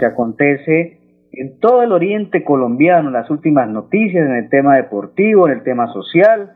Que 0.00 0.06
acontece 0.06 0.98
en 1.32 1.60
todo 1.60 1.82
el 1.82 1.92
oriente 1.92 2.42
colombiano, 2.42 3.10
las 3.10 3.30
últimas 3.30 3.68
noticias 3.68 4.26
en 4.26 4.34
el 4.34 4.48
tema 4.48 4.76
deportivo, 4.76 5.46
en 5.46 5.58
el 5.58 5.62
tema 5.62 5.92
social, 5.92 6.54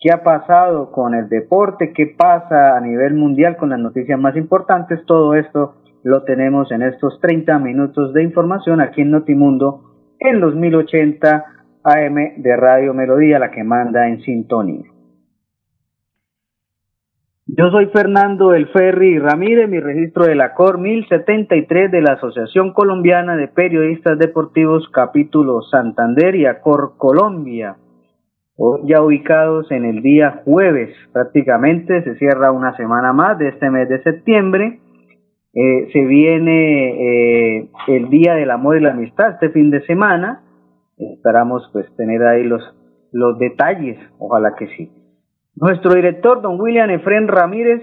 qué 0.00 0.10
ha 0.10 0.24
pasado 0.24 0.90
con 0.90 1.14
el 1.14 1.28
deporte, 1.28 1.92
qué 1.92 2.06
pasa 2.06 2.76
a 2.76 2.80
nivel 2.80 3.14
mundial 3.14 3.56
con 3.56 3.68
las 3.68 3.78
noticias 3.78 4.18
más 4.18 4.34
importantes, 4.36 5.04
todo 5.06 5.34
esto 5.34 5.76
lo 6.02 6.24
tenemos 6.24 6.72
en 6.72 6.82
estos 6.82 7.20
30 7.20 7.58
minutos 7.58 8.12
de 8.14 8.22
información 8.22 8.80
aquí 8.80 9.02
en 9.02 9.10
Notimundo 9.10 9.82
en 10.18 10.40
los 10.40 10.54
1080 10.54 11.44
AM 11.84 12.42
de 12.42 12.56
Radio 12.56 12.94
Melodía, 12.94 13.38
la 13.38 13.50
que 13.50 13.62
manda 13.62 14.08
en 14.08 14.20
sintonía. 14.22 14.95
Yo 17.48 17.70
soy 17.70 17.86
Fernando 17.86 18.54
El 18.54 18.66
Ferri 18.70 19.20
Ramírez, 19.20 19.68
mi 19.68 19.78
registro 19.78 20.26
de 20.26 20.34
la 20.34 20.52
COR 20.52 20.78
1073 20.78 21.92
de 21.92 22.00
la 22.00 22.14
Asociación 22.14 22.72
Colombiana 22.72 23.36
de 23.36 23.46
Periodistas 23.46 24.18
Deportivos, 24.18 24.88
capítulo 24.92 25.62
Santander 25.62 26.34
y 26.34 26.46
ACOR 26.46 26.94
Colombia. 26.98 27.76
ya 28.82 29.00
ubicados 29.00 29.70
en 29.70 29.84
el 29.84 30.02
día 30.02 30.42
jueves, 30.44 30.90
prácticamente 31.12 32.02
se 32.02 32.16
cierra 32.16 32.50
una 32.50 32.76
semana 32.76 33.12
más 33.12 33.38
de 33.38 33.50
este 33.50 33.70
mes 33.70 33.88
de 33.88 34.02
septiembre. 34.02 34.80
Eh, 35.54 35.88
se 35.92 36.04
viene 36.04 37.58
eh, 37.60 37.70
el 37.86 38.10
Día 38.10 38.34
del 38.34 38.50
Amor 38.50 38.76
y 38.76 38.80
la 38.80 38.90
Amistad 38.90 39.34
este 39.34 39.50
fin 39.50 39.70
de 39.70 39.86
semana. 39.86 40.42
Esperamos 40.98 41.70
pues 41.72 41.86
tener 41.94 42.24
ahí 42.24 42.42
los, 42.42 42.62
los 43.12 43.38
detalles, 43.38 44.00
ojalá 44.18 44.56
que 44.58 44.66
sí. 44.76 44.95
Nuestro 45.56 45.94
director, 45.94 46.42
don 46.42 46.60
William 46.60 46.90
Efren 46.90 47.28
Ramírez, 47.28 47.80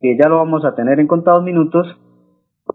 que 0.00 0.18
ya 0.18 0.28
lo 0.28 0.38
vamos 0.38 0.64
a 0.64 0.74
tener 0.74 0.98
en 0.98 1.06
contados 1.06 1.44
minutos, 1.44 1.86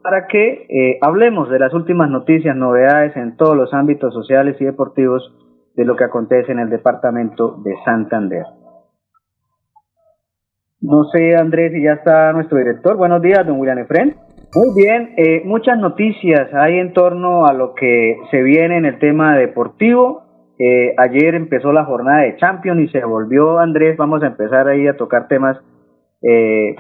para 0.02 0.28
que 0.28 0.68
eh, 0.70 1.00
hablemos 1.02 1.50
de 1.50 1.60
las 1.60 1.74
últimas 1.74 2.10
noticias, 2.10 2.56
novedades 2.56 3.16
en 3.18 3.36
todos 3.36 3.58
los 3.58 3.74
ámbitos 3.74 4.14
sociales 4.14 4.56
y 4.62 4.64
deportivos 4.64 5.36
de 5.76 5.84
lo 5.84 5.98
que 5.98 6.06
acontece 6.06 6.54
en 6.54 6.60
el 6.60 6.70
departamento 6.70 7.58
de 7.62 7.76
Santander. 7.84 8.46
No 10.80 11.04
sé, 11.12 11.36
Andrés, 11.36 11.74
si 11.74 11.84
ya 11.84 11.94
está 11.94 12.32
nuestro 12.32 12.58
director. 12.58 12.96
Buenos 12.96 13.22
días, 13.22 13.46
don 13.46 13.60
William 13.60 13.80
Efren. 13.80 14.16
Muy 14.56 14.74
bien, 14.76 15.14
eh, 15.18 15.42
muchas 15.44 15.78
noticias 15.78 16.54
hay 16.54 16.80
en 16.80 16.94
torno 16.94 17.46
a 17.46 17.54
lo 17.54 17.74
que 17.74 18.18
se 18.32 18.42
viene 18.42 18.78
en 18.78 18.86
el 18.86 18.98
tema 18.98 19.36
deportivo 19.36 20.31
eh, 20.64 20.94
ayer 20.98 21.34
empezó 21.34 21.74
la 21.74 21.86
jornada 21.86 22.22
de 22.22 22.38
Champions 22.38 22.82
y 22.82 22.88
se 22.90 23.04
volvió, 23.04 23.58
Andrés, 23.58 23.98
vamos 23.98 24.22
a 24.22 24.28
empezar 24.28 24.68
ahí 24.68 24.88
a 24.88 24.96
tocar 24.96 25.28
temas, 25.28 25.58
eh, 26.22 26.76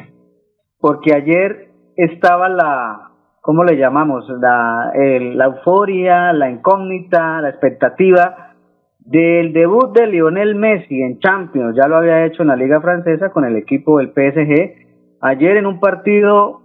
porque 0.80 1.16
ayer 1.16 1.70
estaba 1.96 2.48
la, 2.48 3.12
¿cómo 3.42 3.64
le 3.64 3.78
llamamos? 3.78 4.30
La, 4.40 4.92
la 4.94 5.46
euforia, 5.46 6.32
la 6.32 6.52
incógnita, 6.52 7.42
la 7.42 7.50
expectativa 7.50 8.54
del 9.00 9.52
debut 9.52 9.98
de 9.98 10.08
Lionel 10.08 10.54
Messi 10.54 11.02
en 11.02 11.20
Champions. 11.20 11.76
Ya 11.76 11.88
lo 11.88 11.98
había 11.98 12.26
hecho 12.26 12.44
en 12.44 12.50
la 12.50 12.56
Liga 12.56 12.82
Francesa 12.82 13.32
con 13.32 13.46
el 13.46 13.56
equipo 13.56 13.98
del 13.98 14.10
PSG. 14.10 15.20
Ayer 15.22 15.58
en 15.58 15.66
un 15.66 15.80
partido 15.80 16.62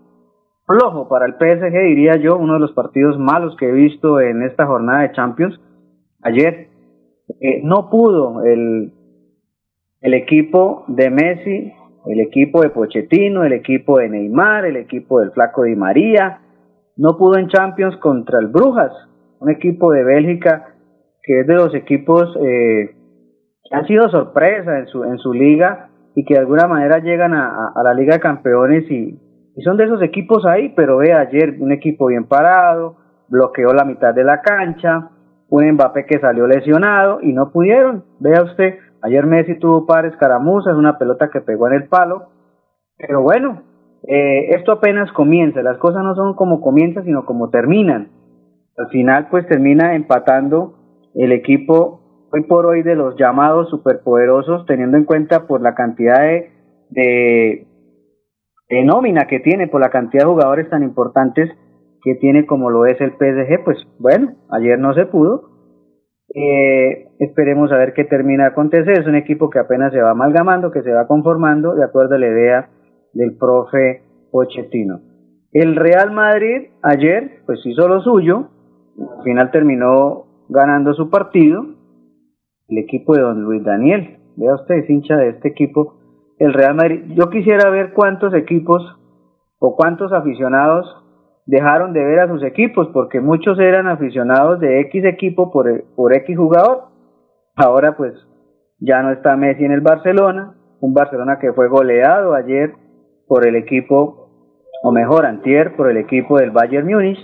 flojo 0.66 1.08
para 1.08 1.26
el 1.26 1.34
PSG, 1.34 1.72
diría 1.72 2.16
yo, 2.16 2.36
uno 2.36 2.54
de 2.54 2.60
los 2.60 2.72
partidos 2.72 3.18
malos 3.18 3.56
que 3.56 3.68
he 3.68 3.72
visto 3.72 4.20
en 4.20 4.42
esta 4.42 4.66
jornada 4.66 5.02
de 5.02 5.12
Champions. 5.12 5.58
Ayer 6.22 6.75
eh, 7.40 7.60
no 7.62 7.90
pudo 7.90 8.44
el, 8.44 8.92
el 10.00 10.14
equipo 10.14 10.84
de 10.88 11.10
Messi, 11.10 11.72
el 12.06 12.20
equipo 12.20 12.62
de 12.62 12.70
Pochettino, 12.70 13.44
el 13.44 13.52
equipo 13.52 13.98
de 13.98 14.08
Neymar, 14.08 14.64
el 14.64 14.76
equipo 14.76 15.20
del 15.20 15.32
Flaco 15.32 15.64
Di 15.64 15.74
María, 15.74 16.40
no 16.96 17.18
pudo 17.18 17.38
en 17.38 17.48
Champions 17.48 17.96
contra 17.96 18.38
el 18.38 18.46
Brujas, 18.46 18.92
un 19.40 19.50
equipo 19.50 19.92
de 19.92 20.04
Bélgica 20.04 20.72
que 21.26 21.40
es 21.40 21.46
de 21.46 21.54
los 21.54 21.74
equipos 21.74 22.36
eh, 22.40 22.94
que 23.64 23.76
han 23.76 23.86
sido 23.86 24.08
sorpresa 24.08 24.78
en 24.78 24.86
su, 24.86 25.02
en 25.02 25.18
su 25.18 25.32
liga 25.32 25.90
y 26.14 26.24
que 26.24 26.34
de 26.34 26.40
alguna 26.40 26.68
manera 26.68 26.98
llegan 26.98 27.34
a, 27.34 27.72
la 27.82 27.92
Liga 27.92 28.14
de 28.14 28.20
Campeones 28.20 28.90
y, 28.90 29.18
y, 29.56 29.62
son 29.62 29.76
de 29.76 29.84
esos 29.84 30.00
equipos 30.02 30.46
ahí, 30.46 30.72
pero 30.74 30.98
ve 30.98 31.12
ayer 31.12 31.56
un 31.58 31.72
equipo 31.72 32.06
bien 32.06 32.26
parado, 32.26 32.96
bloqueó 33.28 33.74
la 33.74 33.84
mitad 33.84 34.14
de 34.14 34.24
la 34.24 34.40
cancha, 34.40 35.10
un 35.48 35.72
Mbappé 35.72 36.06
que 36.06 36.18
salió 36.18 36.46
lesionado 36.46 37.20
y 37.22 37.32
no 37.32 37.50
pudieron. 37.50 38.04
Vea 38.20 38.42
usted, 38.42 38.78
ayer 39.02 39.26
Messi 39.26 39.58
tuvo 39.58 39.86
pares 39.86 40.16
caramuzas, 40.16 40.74
una 40.74 40.98
pelota 40.98 41.30
que 41.30 41.40
pegó 41.40 41.68
en 41.68 41.74
el 41.74 41.88
palo, 41.88 42.28
pero 42.96 43.22
bueno, 43.22 43.62
eh, 44.08 44.50
esto 44.50 44.72
apenas 44.72 45.12
comienza, 45.12 45.62
las 45.62 45.78
cosas 45.78 46.02
no 46.02 46.14
son 46.14 46.34
como 46.34 46.60
comienzan, 46.60 47.04
sino 47.04 47.24
como 47.24 47.50
terminan. 47.50 48.08
Al 48.76 48.88
final, 48.88 49.28
pues 49.30 49.46
termina 49.46 49.94
empatando 49.94 50.74
el 51.14 51.32
equipo 51.32 52.28
hoy 52.32 52.42
por 52.42 52.66
hoy 52.66 52.82
de 52.82 52.94
los 52.94 53.16
llamados 53.16 53.70
superpoderosos, 53.70 54.66
teniendo 54.66 54.96
en 54.96 55.04
cuenta 55.04 55.46
por 55.46 55.62
la 55.62 55.74
cantidad 55.74 56.20
de, 56.20 56.50
de, 56.90 57.66
de 58.68 58.84
nómina 58.84 59.26
que 59.26 59.40
tiene, 59.40 59.68
por 59.68 59.80
la 59.80 59.90
cantidad 59.90 60.24
de 60.24 60.30
jugadores 60.30 60.68
tan 60.68 60.82
importantes 60.82 61.50
que 62.06 62.14
tiene 62.14 62.46
como 62.46 62.70
lo 62.70 62.86
es 62.86 63.00
el 63.00 63.14
PSG, 63.14 63.64
pues 63.64 63.78
bueno, 63.98 64.36
ayer 64.52 64.78
no 64.78 64.94
se 64.94 65.06
pudo. 65.06 65.50
Eh, 66.32 67.08
esperemos 67.18 67.72
a 67.72 67.78
ver 67.78 67.94
qué 67.94 68.04
termina 68.04 68.44
de 68.44 68.50
acontecer. 68.50 69.00
Es 69.00 69.08
un 69.08 69.16
equipo 69.16 69.50
que 69.50 69.58
apenas 69.58 69.92
se 69.92 70.00
va 70.00 70.12
amalgamando, 70.12 70.70
que 70.70 70.84
se 70.84 70.92
va 70.92 71.08
conformando 71.08 71.74
de 71.74 71.82
acuerdo 71.82 72.14
a 72.14 72.18
la 72.20 72.28
idea 72.28 72.68
del 73.12 73.36
profe 73.36 74.02
Pochettino. 74.30 75.00
El 75.50 75.74
Real 75.74 76.12
Madrid 76.12 76.68
ayer 76.80 77.40
pues 77.44 77.58
hizo 77.66 77.88
lo 77.88 78.00
suyo, 78.02 78.50
al 79.18 79.24
final 79.24 79.50
terminó 79.50 80.26
ganando 80.48 80.94
su 80.94 81.10
partido. 81.10 81.64
El 82.68 82.78
equipo 82.78 83.16
de 83.16 83.22
don 83.22 83.42
Luis 83.42 83.64
Daniel, 83.64 84.18
vea 84.36 84.54
usted, 84.54 84.76
es 84.76 84.88
hincha 84.88 85.16
de 85.16 85.30
este 85.30 85.48
equipo, 85.48 85.98
el 86.38 86.52
Real 86.52 86.76
Madrid. 86.76 87.02
Yo 87.16 87.30
quisiera 87.30 87.68
ver 87.68 87.92
cuántos 87.94 88.32
equipos 88.32 88.96
o 89.58 89.74
cuántos 89.74 90.12
aficionados 90.12 91.02
dejaron 91.46 91.92
de 91.92 92.04
ver 92.04 92.20
a 92.20 92.28
sus 92.28 92.42
equipos 92.42 92.88
porque 92.92 93.20
muchos 93.20 93.58
eran 93.58 93.86
aficionados 93.86 94.60
de 94.60 94.80
X 94.80 95.04
equipo 95.04 95.50
por, 95.50 95.84
por 95.94 96.14
X 96.14 96.36
jugador. 96.36 96.88
Ahora 97.54 97.96
pues 97.96 98.12
ya 98.78 99.02
no 99.02 99.12
está 99.12 99.36
Messi 99.36 99.64
en 99.64 99.72
el 99.72 99.80
Barcelona, 99.80 100.54
un 100.80 100.92
Barcelona 100.92 101.38
que 101.40 101.52
fue 101.52 101.68
goleado 101.68 102.34
ayer 102.34 102.74
por 103.26 103.46
el 103.46 103.56
equipo, 103.56 104.28
o 104.82 104.92
mejor, 104.92 105.24
antier, 105.26 105.74
por 105.74 105.90
el 105.90 105.96
equipo 105.96 106.38
del 106.38 106.50
Bayern 106.50 106.86
Múnich, 106.86 107.18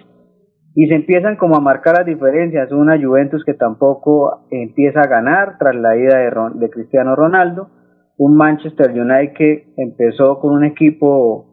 y 0.74 0.86
se 0.88 0.94
empiezan 0.94 1.36
como 1.36 1.56
a 1.56 1.60
marcar 1.60 1.98
las 1.98 2.06
diferencias, 2.06 2.72
una 2.72 2.98
Juventus 3.00 3.44
que 3.44 3.54
tampoco 3.54 4.46
empieza 4.50 5.00
a 5.00 5.08
ganar 5.08 5.58
tras 5.58 5.74
la 5.76 5.96
ida 5.96 6.18
de, 6.18 6.30
de 6.54 6.70
Cristiano 6.70 7.14
Ronaldo, 7.14 7.68
un 8.16 8.36
Manchester 8.36 8.90
United 8.90 9.34
que 9.34 9.74
empezó 9.76 10.38
con 10.38 10.54
un 10.54 10.64
equipo 10.64 11.46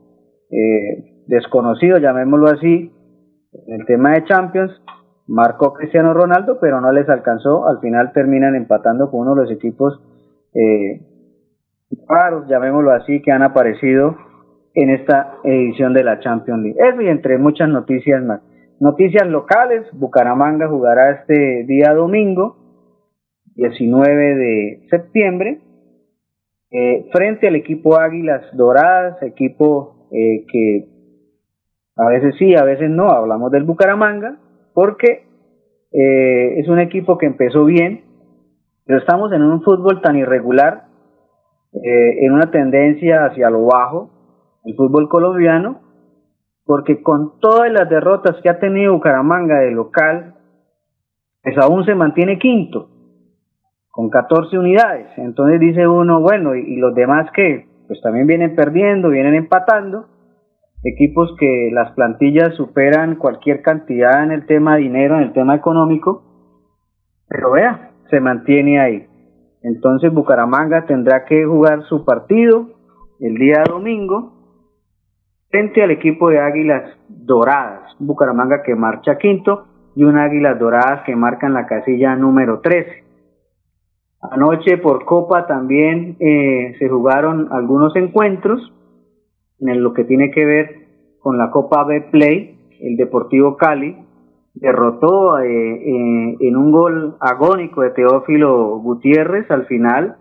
eh, 0.49 1.08
desconocido, 1.29 1.99
llamémoslo 1.99 2.47
así, 2.47 2.91
en 3.53 3.79
el 3.79 3.85
tema 3.85 4.13
de 4.13 4.25
Champions, 4.25 4.71
marcó 5.27 5.73
Cristiano 5.73 6.13
Ronaldo, 6.13 6.57
pero 6.59 6.81
no 6.81 6.91
les 6.91 7.07
alcanzó, 7.07 7.67
al 7.67 7.79
final 7.79 8.11
terminan 8.13 8.55
empatando 8.55 9.11
con 9.11 9.21
uno 9.21 9.35
de 9.35 9.43
los 9.43 9.51
equipos 9.51 10.01
eh, 10.55 11.01
raros, 12.07 12.47
llamémoslo 12.47 12.91
así, 12.91 13.21
que 13.21 13.31
han 13.31 13.43
aparecido 13.43 14.17
en 14.73 14.89
esta 14.89 15.35
edición 15.43 15.93
de 15.93 16.03
la 16.03 16.19
Champions 16.19 16.63
League. 16.63 16.79
Eso 16.79 17.01
y 17.01 17.07
entre 17.07 17.37
muchas 17.37 17.69
noticias 17.69 18.23
más. 18.23 18.41
Noticias 18.79 19.27
locales, 19.27 19.85
Bucaramanga 19.93 20.67
jugará 20.67 21.11
este 21.11 21.63
día 21.65 21.93
domingo, 21.93 22.57
19 23.55 24.35
de 24.35 24.87
septiembre, 24.89 25.59
eh, 26.71 27.07
frente 27.11 27.47
al 27.47 27.55
equipo 27.55 27.99
Águilas 27.99 28.41
Doradas, 28.53 29.21
equipo 29.21 30.07
eh, 30.11 30.45
que 30.51 30.98
a 31.99 32.09
veces 32.09 32.35
sí, 32.37 32.55
a 32.55 32.63
veces 32.63 32.89
no, 32.89 33.09
hablamos 33.11 33.51
del 33.51 33.63
Bucaramanga, 33.63 34.37
porque 34.73 35.27
eh, 35.91 36.59
es 36.59 36.67
un 36.67 36.79
equipo 36.79 37.17
que 37.17 37.25
empezó 37.25 37.65
bien, 37.65 38.03
pero 38.85 38.99
estamos 38.99 39.31
en 39.33 39.43
un 39.43 39.61
fútbol 39.61 40.01
tan 40.01 40.15
irregular, 40.15 40.85
en 41.71 42.31
una 42.31 42.49
tendencia 42.49 43.25
hacia 43.25 43.51
lo 43.51 43.65
bajo, 43.65 44.09
el 44.65 44.75
fútbol 44.75 45.07
colombiano, 45.07 45.81
porque 46.65 47.01
con 47.01 47.39
todas 47.39 47.71
las 47.71 47.89
derrotas 47.89 48.35
que 48.41 48.49
ha 48.49 48.59
tenido 48.59 48.93
Bucaramanga 48.93 49.59
de 49.59 49.71
local, 49.71 50.35
pues 51.41 51.57
aún 51.57 51.85
se 51.85 51.95
mantiene 51.95 52.37
quinto 52.37 52.89
con 53.89 54.09
14 54.09 54.57
unidades. 54.57 55.07
Entonces 55.17 55.59
dice 55.59 55.87
uno, 55.87 56.21
bueno, 56.21 56.55
¿y, 56.55 56.75
los 56.75 56.93
demás 56.93 57.31
que 57.33 57.67
Pues 57.87 57.99
también 58.01 58.27
vienen 58.27 58.55
perdiendo, 58.55 59.09
vienen 59.09 59.33
empatando. 59.33 60.05
Equipos 60.83 61.35
que 61.37 61.69
las 61.73 61.91
plantillas 61.91 62.55
superan 62.55 63.15
cualquier 63.15 63.61
cantidad 63.61 64.23
en 64.23 64.31
el 64.31 64.45
tema 64.45 64.77
dinero, 64.77 65.15
en 65.15 65.23
el 65.23 65.33
tema 65.33 65.55
económico. 65.55 66.23
Pero 67.27 67.51
vea, 67.51 67.91
se 68.09 68.21
mantiene 68.21 68.79
ahí. 68.79 69.05
Entonces 69.61 70.13
Bucaramanga 70.13 70.85
tendrá 70.85 71.25
que 71.25 71.45
jugar 71.45 71.83
su 71.83 72.05
partido 72.05 72.69
el 73.19 73.35
día 73.35 73.63
domingo 73.67 74.33
frente 75.49 75.83
al 75.83 75.91
equipo 75.91 76.29
de 76.29 76.39
Águilas 76.39 76.97
Doradas. 77.09 77.93
Bucaramanga 77.99 78.63
que 78.63 78.73
marcha 78.75 79.17
quinto 79.17 79.65
y 79.95 80.03
un 80.03 80.17
Águilas 80.17 80.57
Doradas 80.59 81.01
que 81.05 81.15
marcan 81.15 81.53
la 81.53 81.65
casilla 81.65 82.15
número 82.15 82.61
13. 82.61 83.03
Anoche 84.31 84.77
por 84.77 85.03
Copa 85.03 85.45
también 85.45 86.15
eh, 86.19 86.75
se 86.79 86.87
jugaron 86.87 87.49
algunos 87.51 87.95
encuentros 87.97 88.73
en 89.59 89.83
lo 89.83 89.93
que 89.93 90.03
tiene 90.03 90.31
que 90.31 90.45
ver 90.45 90.75
con 91.19 91.37
la 91.37 91.51
Copa 91.51 91.83
B 91.83 92.01
Play. 92.11 92.57
El 92.79 92.95
Deportivo 92.95 93.57
Cali 93.57 93.97
derrotó 94.53 95.39
eh, 95.39 95.47
eh, 95.47 96.37
en 96.39 96.57
un 96.57 96.71
gol 96.71 97.17
agónico 97.19 97.81
de 97.81 97.91
Teófilo 97.91 98.79
Gutiérrez 98.79 99.49
al 99.51 99.65
final. 99.65 100.17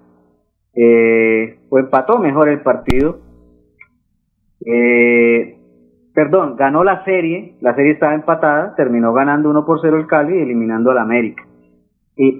o 1.71 1.79
empató 1.79 2.19
mejor 2.19 2.49
el 2.49 2.61
partido. 2.61 3.19
perdón, 6.15 6.57
ganó 6.57 6.85
la 6.85 7.05
serie. 7.05 7.57
La 7.61 7.75
serie 7.75 7.93
estaba 7.93 8.15
empatada. 8.15 8.75
Terminó 8.75 9.13
ganando 9.13 9.51
1 9.51 9.65
por 9.65 9.81
0 9.81 9.99
el 9.99 10.07
Cali 10.07 10.39
y 10.39 10.43
eliminando 10.43 10.91
al 10.91 10.99
América 10.99 11.49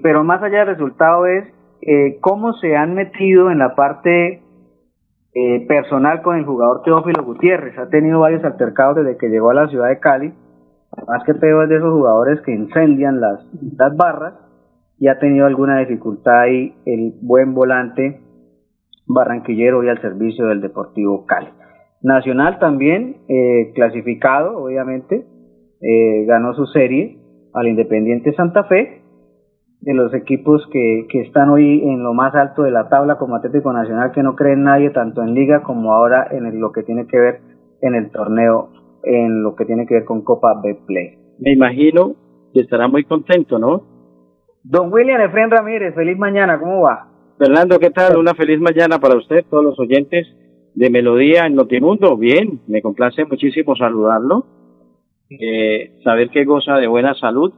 pero 0.03 0.23
más 0.23 0.41
allá 0.43 0.59
del 0.59 0.75
resultado 0.75 1.25
es 1.25 1.45
eh, 1.81 2.17
cómo 2.21 2.53
se 2.53 2.75
han 2.75 2.93
metido 2.93 3.51
en 3.51 3.59
la 3.59 3.75
parte 3.75 4.41
eh, 5.33 5.65
personal 5.67 6.21
con 6.21 6.37
el 6.37 6.45
jugador 6.45 6.81
Teófilo 6.83 7.23
Gutiérrez. 7.23 7.77
Ha 7.77 7.89
tenido 7.89 8.19
varios 8.19 8.43
altercados 8.43 8.97
desde 8.97 9.17
que 9.17 9.29
llegó 9.29 9.51
a 9.51 9.53
la 9.53 9.67
ciudad 9.67 9.89
de 9.89 9.99
Cali. 9.99 10.33
Más 11.07 11.23
que 11.23 11.35
peor 11.35 11.63
es 11.63 11.69
de 11.69 11.77
esos 11.77 11.93
jugadores 11.93 12.41
que 12.41 12.51
incendian 12.51 13.21
las, 13.21 13.45
las 13.77 13.95
barras 13.95 14.33
y 14.97 15.07
ha 15.07 15.19
tenido 15.19 15.45
alguna 15.45 15.79
dificultad 15.79 16.39
ahí 16.39 16.73
el 16.85 17.13
buen 17.21 17.53
volante 17.53 18.21
barranquillero 19.05 19.83
y 19.83 19.89
al 19.89 20.01
servicio 20.01 20.47
del 20.47 20.61
Deportivo 20.61 21.25
Cali. 21.25 21.49
Nacional 22.01 22.59
también 22.59 23.17
eh, 23.27 23.71
clasificado, 23.75 24.57
obviamente, 24.57 25.25
ganó 26.27 26.53
su 26.55 26.65
serie 26.65 27.19
al 27.53 27.67
Independiente 27.67 28.33
Santa 28.33 28.65
Fe 28.65 28.98
de 29.81 29.93
los 29.93 30.13
equipos 30.13 30.67
que, 30.71 31.05
que 31.09 31.21
están 31.21 31.49
hoy 31.49 31.81
en 31.83 32.03
lo 32.03 32.13
más 32.13 32.35
alto 32.35 32.63
de 32.63 32.71
la 32.71 32.89
tabla 32.89 33.17
como 33.17 33.35
Atlético 33.35 33.71
Nacional, 33.71 34.11
que 34.11 34.23
no 34.23 34.35
cree 34.35 34.53
en 34.53 34.63
nadie 34.63 34.89
tanto 34.89 35.23
en 35.23 35.33
liga 35.33 35.63
como 35.63 35.93
ahora 35.93 36.27
en 36.31 36.59
lo 36.59 36.71
que 36.71 36.83
tiene 36.83 37.07
que 37.07 37.17
ver 37.17 37.41
en 37.81 37.95
el 37.95 38.11
torneo, 38.11 38.71
en 39.03 39.41
lo 39.41 39.55
que 39.55 39.65
tiene 39.65 39.85
que 39.85 39.95
ver 39.95 40.05
con 40.05 40.23
Copa 40.23 40.59
Betplay. 40.61 41.17
Me 41.39 41.53
imagino 41.53 42.15
que 42.53 42.61
estará 42.61 42.87
muy 42.87 43.05
contento, 43.05 43.57
¿no? 43.57 43.83
Don 44.63 44.91
William 44.91 45.21
Efren 45.21 45.49
Ramírez, 45.49 45.95
feliz 45.95 46.17
mañana, 46.17 46.59
¿cómo 46.59 46.81
va? 46.81 47.07
Fernando, 47.37 47.79
¿qué 47.79 47.89
tal? 47.91 48.17
Una 48.17 48.33
feliz 48.33 48.59
mañana 48.59 48.99
para 48.99 49.15
usted, 49.15 49.45
todos 49.49 49.63
los 49.63 49.79
oyentes 49.79 50.27
de 50.75 50.89
Melodía 50.89 51.45
en 51.45 51.55
Notimundo. 51.55 52.17
Bien, 52.17 52.59
me 52.67 52.81
complace 52.81 53.23
muchísimo 53.23 53.77
saludarlo, 53.77 54.45
eh, 55.29 55.93
saber 56.03 56.29
que 56.31 56.43
goza 56.43 56.75
de 56.75 56.87
buena 56.87 57.13
salud 57.13 57.53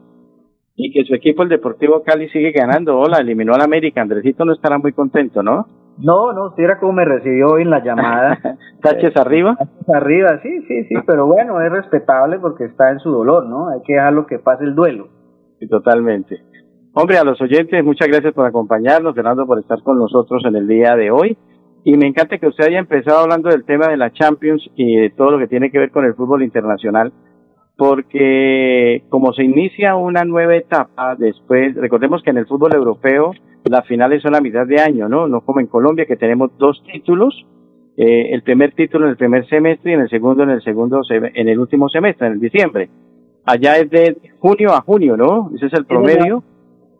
y 0.75 0.91
que 0.91 1.03
su 1.05 1.13
equipo, 1.13 1.43
el 1.43 1.49
Deportivo 1.49 2.01
Cali, 2.03 2.29
sigue 2.29 2.51
ganando. 2.51 2.97
Hola, 2.97 3.17
eliminó 3.19 3.53
al 3.53 3.61
América. 3.61 4.01
Andresito 4.01 4.45
no 4.45 4.53
estará 4.53 4.77
muy 4.77 4.93
contento, 4.93 5.43
¿no? 5.43 5.67
No, 5.97 6.33
no, 6.33 6.55
si 6.55 6.63
era 6.63 6.79
como 6.79 6.93
me 6.93 7.05
recibió 7.05 7.49
hoy 7.49 7.63
en 7.63 7.69
la 7.69 7.83
llamada. 7.83 8.39
¿Taches 8.81 9.15
arriba? 9.17 9.55
Taches 9.57 9.89
arriba, 9.89 10.39
sí, 10.41 10.61
sí, 10.67 10.85
sí, 10.85 10.95
pero 11.05 11.27
bueno, 11.27 11.61
es 11.61 11.71
respetable 11.71 12.39
porque 12.39 12.65
está 12.65 12.91
en 12.91 12.99
su 12.99 13.11
dolor, 13.11 13.45
¿no? 13.45 13.69
Hay 13.69 13.81
que 13.85 13.93
dejarlo 13.93 14.25
que 14.25 14.39
pase 14.39 14.63
el 14.63 14.73
duelo. 14.73 15.09
Sí, 15.59 15.67
totalmente. 15.67 16.39
Hombre, 16.93 17.17
a 17.17 17.23
los 17.23 17.39
oyentes, 17.41 17.83
muchas 17.83 18.07
gracias 18.07 18.33
por 18.33 18.45
acompañarnos, 18.45 19.13
Fernando, 19.13 19.45
por 19.45 19.59
estar 19.59 19.81
con 19.83 19.97
nosotros 19.97 20.43
en 20.45 20.55
el 20.55 20.67
día 20.67 20.95
de 20.95 21.11
hoy. 21.11 21.37
Y 21.83 21.97
me 21.97 22.07
encanta 22.07 22.37
que 22.37 22.47
usted 22.47 22.67
haya 22.67 22.79
empezado 22.79 23.19
hablando 23.19 23.49
del 23.49 23.65
tema 23.65 23.87
de 23.87 23.97
la 23.97 24.11
Champions 24.11 24.63
y 24.75 24.95
de 24.97 25.09
todo 25.09 25.31
lo 25.31 25.39
que 25.39 25.47
tiene 25.47 25.71
que 25.71 25.79
ver 25.79 25.91
con 25.91 26.05
el 26.05 26.15
fútbol 26.15 26.43
internacional 26.43 27.11
porque 27.77 29.03
como 29.09 29.33
se 29.33 29.43
inicia 29.43 29.95
una 29.95 30.23
nueva 30.23 30.55
etapa 30.55 31.15
después, 31.15 31.75
recordemos 31.75 32.21
que 32.23 32.29
en 32.29 32.37
el 32.37 32.45
fútbol 32.45 32.75
europeo 32.75 33.31
las 33.63 33.87
finales 33.87 34.21
son 34.21 34.35
a 34.35 34.41
mitad 34.41 34.65
de 34.65 34.79
año, 34.79 35.07
¿no? 35.07 35.27
No 35.27 35.41
como 35.41 35.59
en 35.59 35.67
Colombia 35.67 36.05
que 36.05 36.15
tenemos 36.15 36.51
dos 36.57 36.83
títulos, 36.91 37.45
eh, 37.97 38.29
el 38.33 38.43
primer 38.43 38.73
título 38.73 39.05
en 39.05 39.11
el 39.11 39.17
primer 39.17 39.47
semestre 39.47 39.91
y 39.91 39.93
en 39.95 40.01
el 40.01 40.09
segundo 40.09 40.43
en 40.43 40.51
el 40.51 40.61
segundo 40.63 41.01
en 41.09 41.49
el 41.49 41.59
último 41.59 41.89
semestre, 41.89 42.27
en 42.27 42.33
el 42.33 42.39
diciembre. 42.39 42.89
Allá 43.45 43.77
es 43.77 43.89
de 43.89 44.17
junio 44.39 44.71
a 44.73 44.81
junio, 44.81 45.17
¿no? 45.17 45.51
Ese 45.55 45.65
es 45.67 45.73
el 45.73 45.85
promedio. 45.85 46.43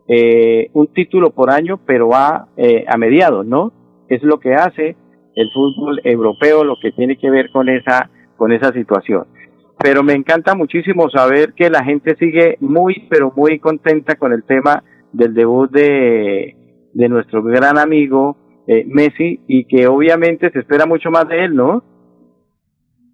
Eh, 0.08 0.68
un 0.72 0.88
título 0.88 1.30
por 1.30 1.50
año, 1.50 1.78
pero 1.86 2.08
va 2.08 2.48
eh, 2.56 2.84
a 2.88 2.98
mediados, 2.98 3.46
¿no? 3.46 3.72
Es 4.08 4.22
lo 4.24 4.40
que 4.40 4.54
hace 4.54 4.96
el 5.36 5.48
fútbol 5.54 6.00
europeo, 6.04 6.64
lo 6.64 6.74
que 6.82 6.90
tiene 6.90 7.16
que 7.16 7.30
ver 7.30 7.50
con 7.50 7.68
esa 7.68 8.10
con 8.36 8.52
esa 8.52 8.72
situación 8.72 9.26
pero 9.82 10.02
me 10.02 10.14
encanta 10.14 10.54
muchísimo 10.54 11.10
saber 11.10 11.54
que 11.54 11.68
la 11.70 11.84
gente 11.84 12.14
sigue 12.16 12.56
muy, 12.60 13.06
pero 13.10 13.32
muy 13.34 13.58
contenta 13.58 14.14
con 14.14 14.32
el 14.32 14.44
tema 14.44 14.84
del 15.12 15.34
debut 15.34 15.70
de, 15.70 16.56
de 16.94 17.08
nuestro 17.08 17.42
gran 17.42 17.78
amigo 17.78 18.36
eh, 18.66 18.84
Messi 18.86 19.40
y 19.48 19.64
que 19.64 19.88
obviamente 19.88 20.50
se 20.50 20.60
espera 20.60 20.86
mucho 20.86 21.10
más 21.10 21.28
de 21.28 21.44
él, 21.44 21.56
¿no? 21.56 21.82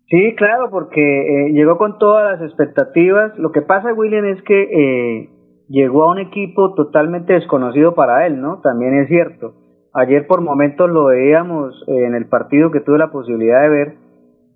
Sí, 0.09 0.35
claro, 0.37 0.71
porque 0.71 1.01
eh, 1.01 1.53
llegó 1.53 1.79
con 1.79 1.99
todas 1.99 2.33
las 2.33 2.49
expectativas. 2.49 3.37
Lo 3.39 3.53
que 3.53 3.63
pasa, 3.63 3.93
William, 3.93 4.25
es 4.27 4.43
que 4.43 4.63
eh, 4.63 5.31
llegó 5.69 6.05
a 6.05 6.13
un 6.13 6.19
equipo 6.19 6.75
totalmente 6.75 7.35
desconocido 7.35 7.95
para 7.95 8.27
él, 8.27 8.41
¿no? 8.41 8.61
También 8.61 8.95
es 9.01 9.09
cierto. 9.09 9.55
Ayer 9.95 10.27
por 10.27 10.43
momentos 10.43 10.89
lo 10.91 11.07
veíamos 11.07 11.83
en 11.89 12.15
el 12.15 12.27
partido 12.27 12.71
que 12.71 12.81
tuve 12.81 12.99
la 12.99 13.11
posibilidad 13.11 13.63
de 13.63 13.69
ver 13.69 13.95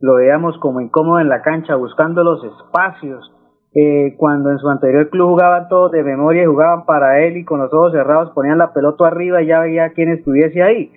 lo 0.03 0.17
veíamos 0.17 0.59
como 0.59 0.81
incómodo 0.81 1.21
en 1.21 1.29
la 1.29 1.43
cancha, 1.43 1.77
buscando 1.77 2.25
los 2.25 2.43
espacios. 2.45 3.33
Eh, 3.75 4.17
cuando 4.19 4.51
en 4.51 4.59
su 4.59 4.69
anterior 4.69 5.09
club 5.09 5.31
jugaban 5.31 5.69
todos 5.69 5.93
de 5.93 6.03
memoria 6.03 6.43
y 6.43 6.47
jugaban 6.47 6.85
para 6.85 7.25
él 7.25 7.39
y 7.39 7.45
con 7.45 7.61
los 7.61 7.73
ojos 7.73 7.93
cerrados 7.93 8.33
ponían 8.35 8.59
la 8.59 8.75
pelota 8.75 9.07
arriba 9.07 9.41
y 9.41 9.47
ya 9.47 9.61
veía 9.61 9.93
quién 9.95 10.11
estuviese 10.11 10.61
ahí. 10.63 10.93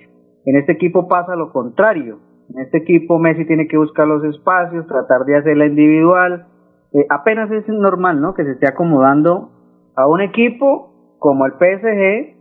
En 0.45 0.57
este 0.57 0.73
equipo 0.73 1.07
pasa 1.07 1.35
lo 1.35 1.53
contrario. 1.53 2.17
En 2.49 2.59
este 2.63 2.79
equipo 2.79 3.19
Messi 3.19 3.45
tiene 3.45 3.67
que 3.67 3.77
buscar 3.77 4.07
los 4.07 4.23
espacios, 4.25 4.87
tratar 4.87 5.23
de 5.25 5.37
hacerla 5.37 5.67
individual. 5.67 6.47
Eh, 6.91 7.05
apenas 7.09 7.49
es 7.51 7.67
normal, 7.69 8.19
¿no? 8.19 8.33
Que 8.33 8.43
se 8.43 8.51
esté 8.51 8.67
acomodando 8.67 9.51
a 9.95 10.07
un 10.07 10.21
equipo 10.21 11.17
como 11.19 11.45
el 11.45 11.53
PSG, 11.53 12.35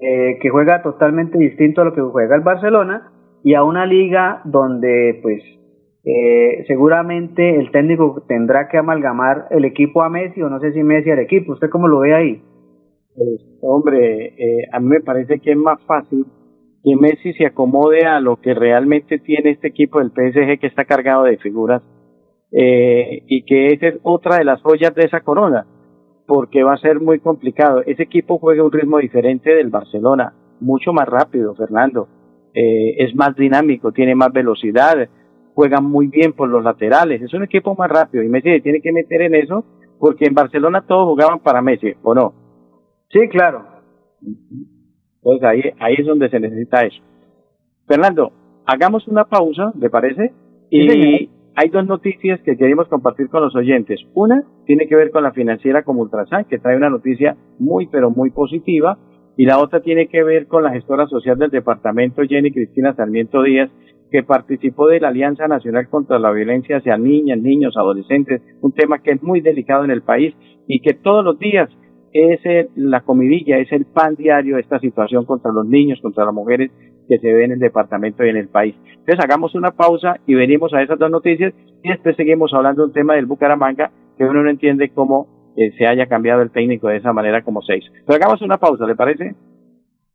eh, 0.00 0.38
que 0.42 0.50
juega 0.50 0.82
totalmente 0.82 1.38
distinto 1.38 1.82
a 1.82 1.84
lo 1.84 1.94
que 1.94 2.02
juega 2.02 2.34
el 2.34 2.42
Barcelona, 2.42 3.12
y 3.42 3.54
a 3.54 3.62
una 3.62 3.86
liga 3.86 4.42
donde, 4.44 5.18
pues, 5.22 5.42
eh, 6.02 6.64
seguramente 6.66 7.56
el 7.56 7.70
técnico 7.70 8.24
tendrá 8.26 8.68
que 8.68 8.78
amalgamar 8.78 9.48
el 9.50 9.66
equipo 9.66 10.02
a 10.02 10.08
Messi 10.08 10.40
o 10.40 10.48
no 10.48 10.58
sé 10.58 10.72
si 10.72 10.82
Messi 10.82 11.10
al 11.10 11.18
equipo. 11.18 11.52
¿Usted 11.52 11.68
cómo 11.68 11.88
lo 11.88 12.00
ve 12.00 12.14
ahí? 12.14 12.42
Pues, 13.14 13.40
hombre, 13.60 14.34
eh, 14.38 14.68
a 14.72 14.80
mí 14.80 14.88
me 14.88 15.00
parece 15.00 15.40
que 15.40 15.52
es 15.52 15.56
más 15.56 15.80
fácil 15.84 16.24
que 16.82 16.96
Messi 16.96 17.34
se 17.34 17.44
acomode 17.44 18.06
a 18.06 18.20
lo 18.20 18.36
que 18.36 18.54
realmente 18.54 19.18
tiene 19.18 19.50
este 19.50 19.68
equipo 19.68 19.98
del 19.98 20.12
PSG 20.12 20.58
que 20.58 20.66
está 20.66 20.86
cargado 20.86 21.24
de 21.24 21.36
figuras 21.36 21.82
eh, 22.52 23.22
y 23.26 23.42
que 23.44 23.74
esa 23.74 23.88
es 23.88 23.98
otra 24.02 24.38
de 24.38 24.44
las 24.44 24.62
joyas 24.62 24.94
de 24.94 25.04
esa 25.04 25.20
corona 25.20 25.66
porque 26.26 26.62
va 26.62 26.74
a 26.74 26.78
ser 26.78 27.00
muy 27.00 27.18
complicado. 27.18 27.82
Ese 27.84 28.04
equipo 28.04 28.38
juega 28.38 28.64
un 28.64 28.72
ritmo 28.72 28.98
diferente 28.98 29.52
del 29.52 29.68
Barcelona, 29.68 30.32
mucho 30.60 30.92
más 30.92 31.08
rápido, 31.08 31.56
Fernando. 31.56 32.08
es 32.54 33.14
más 33.16 33.34
dinámico, 33.34 33.90
tiene 33.90 34.14
más 34.14 34.32
velocidad, 34.32 35.08
juegan 35.54 35.84
muy 35.84 36.06
bien 36.06 36.32
por 36.32 36.48
los 36.48 36.62
laterales, 36.64 37.22
es 37.22 37.34
un 37.34 37.42
equipo 37.42 37.74
más 37.74 37.90
rápido 37.90 38.22
y 38.22 38.28
Messi 38.28 38.50
se 38.50 38.60
tiene 38.60 38.80
que 38.80 38.92
meter 38.92 39.22
en 39.22 39.34
eso 39.34 39.64
porque 39.98 40.26
en 40.26 40.34
Barcelona 40.34 40.84
todos 40.86 41.08
jugaban 41.08 41.40
para 41.40 41.60
Messi, 41.60 41.92
¿o 42.02 42.14
no? 42.14 42.32
Sí, 43.10 43.28
claro. 43.28 43.66
Entonces 44.22 45.48
ahí, 45.48 45.62
ahí 45.78 45.94
es 45.98 46.06
donde 46.06 46.30
se 46.30 46.40
necesita 46.40 46.82
eso. 46.82 47.02
Fernando, 47.86 48.32
hagamos 48.66 49.06
una 49.08 49.24
pausa, 49.24 49.72
¿le 49.78 49.90
parece? 49.90 50.32
Y 50.70 51.28
hay 51.56 51.68
dos 51.68 51.86
noticias 51.86 52.40
que 52.40 52.56
queremos 52.56 52.88
compartir 52.88 53.28
con 53.28 53.42
los 53.42 53.54
oyentes. 53.56 54.00
Una 54.14 54.44
tiene 54.64 54.86
que 54.86 54.96
ver 54.96 55.10
con 55.10 55.24
la 55.24 55.32
financiera 55.32 55.82
como 55.82 56.02
Ultrasan, 56.02 56.44
que 56.44 56.58
trae 56.58 56.76
una 56.76 56.88
noticia 56.88 57.36
muy, 57.58 57.86
pero 57.88 58.10
muy 58.10 58.30
positiva. 58.30 58.98
Y 59.36 59.46
la 59.46 59.58
otra 59.58 59.80
tiene 59.80 60.08
que 60.08 60.22
ver 60.22 60.46
con 60.46 60.62
la 60.62 60.70
gestora 60.70 61.06
social 61.06 61.38
del 61.38 61.50
departamento, 61.50 62.22
Jenny 62.22 62.52
Cristina 62.52 62.94
Sarmiento 62.94 63.42
Díaz, 63.42 63.70
que 64.10 64.22
participó 64.22 64.88
de 64.88 65.00
la 65.00 65.08
Alianza 65.08 65.46
Nacional 65.48 65.88
contra 65.88 66.18
la 66.18 66.32
Violencia 66.32 66.78
hacia 66.78 66.96
niñas, 66.98 67.38
niños, 67.38 67.76
adolescentes, 67.76 68.42
un 68.60 68.72
tema 68.72 68.98
que 68.98 69.12
es 69.12 69.22
muy 69.22 69.40
delicado 69.40 69.84
en 69.84 69.90
el 69.90 70.02
país 70.02 70.34
y 70.66 70.80
que 70.80 70.94
todos 70.94 71.24
los 71.24 71.38
días 71.38 71.70
es 72.12 72.40
la 72.74 73.02
comidilla, 73.02 73.58
es 73.58 73.70
el 73.72 73.86
pan 73.86 74.16
diario 74.16 74.58
esta 74.58 74.80
situación 74.80 75.24
contra 75.24 75.52
los 75.52 75.66
niños, 75.66 76.00
contra 76.00 76.24
las 76.24 76.34
mujeres 76.34 76.70
que 77.08 77.18
se 77.18 77.32
ve 77.32 77.44
en 77.44 77.52
el 77.52 77.58
departamento 77.58 78.24
y 78.24 78.30
en 78.30 78.36
el 78.36 78.48
país. 78.48 78.74
Entonces 78.84 79.20
hagamos 79.24 79.54
una 79.54 79.72
pausa 79.72 80.16
y 80.26 80.34
venimos 80.34 80.72
a 80.74 80.82
esas 80.82 80.98
dos 80.98 81.10
noticias 81.10 81.54
y 81.82 81.88
después 81.88 82.16
seguimos 82.16 82.52
hablando 82.52 82.82
de 82.82 82.88
un 82.88 82.92
tema 82.92 83.14
del 83.14 83.26
Bucaramanga 83.26 83.90
que 84.18 84.24
uno 84.24 84.42
no 84.42 84.50
entiende 84.50 84.90
cómo 84.90 85.52
eh, 85.56 85.72
se 85.76 85.86
haya 85.86 86.06
cambiado 86.06 86.42
el 86.42 86.50
técnico 86.50 86.88
de 86.88 86.98
esa 86.98 87.12
manera 87.12 87.42
como 87.42 87.62
seis. 87.62 87.84
Pero 88.06 88.16
hagamos 88.16 88.42
una 88.42 88.58
pausa, 88.58 88.86
¿le 88.86 88.94
parece? 88.94 89.34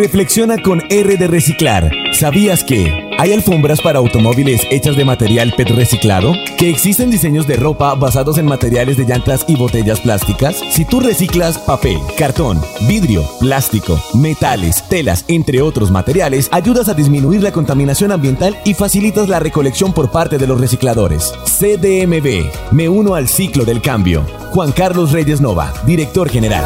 Reflexiona 0.00 0.56
con 0.56 0.80
R 0.88 1.18
de 1.18 1.28
Reciclar. 1.28 1.90
¿Sabías 2.12 2.64
que 2.64 2.90
hay 3.18 3.34
alfombras 3.34 3.82
para 3.82 3.98
automóviles 3.98 4.66
hechas 4.70 4.96
de 4.96 5.04
material 5.04 5.52
PET 5.54 5.68
reciclado? 5.72 6.32
¿Que 6.56 6.70
existen 6.70 7.10
diseños 7.10 7.46
de 7.46 7.56
ropa 7.56 7.94
basados 7.96 8.38
en 8.38 8.46
materiales 8.46 8.96
de 8.96 9.04
llantas 9.04 9.44
y 9.46 9.56
botellas 9.56 10.00
plásticas? 10.00 10.56
Si 10.70 10.86
tú 10.86 11.00
reciclas 11.00 11.58
papel, 11.58 11.98
cartón, 12.16 12.62
vidrio, 12.88 13.22
plástico, 13.40 14.02
metales, 14.14 14.88
telas, 14.88 15.26
entre 15.28 15.60
otros 15.60 15.90
materiales, 15.90 16.48
ayudas 16.50 16.88
a 16.88 16.94
disminuir 16.94 17.42
la 17.42 17.52
contaminación 17.52 18.10
ambiental 18.10 18.56
y 18.64 18.72
facilitas 18.72 19.28
la 19.28 19.38
recolección 19.38 19.92
por 19.92 20.10
parte 20.10 20.38
de 20.38 20.46
los 20.46 20.58
recicladores. 20.58 21.30
CDMB, 21.44 22.72
me 22.72 22.88
uno 22.88 23.16
al 23.16 23.28
ciclo 23.28 23.66
del 23.66 23.82
cambio. 23.82 24.24
Juan 24.52 24.72
Carlos 24.72 25.12
Reyes 25.12 25.42
Nova, 25.42 25.74
director 25.84 26.30
general. 26.30 26.64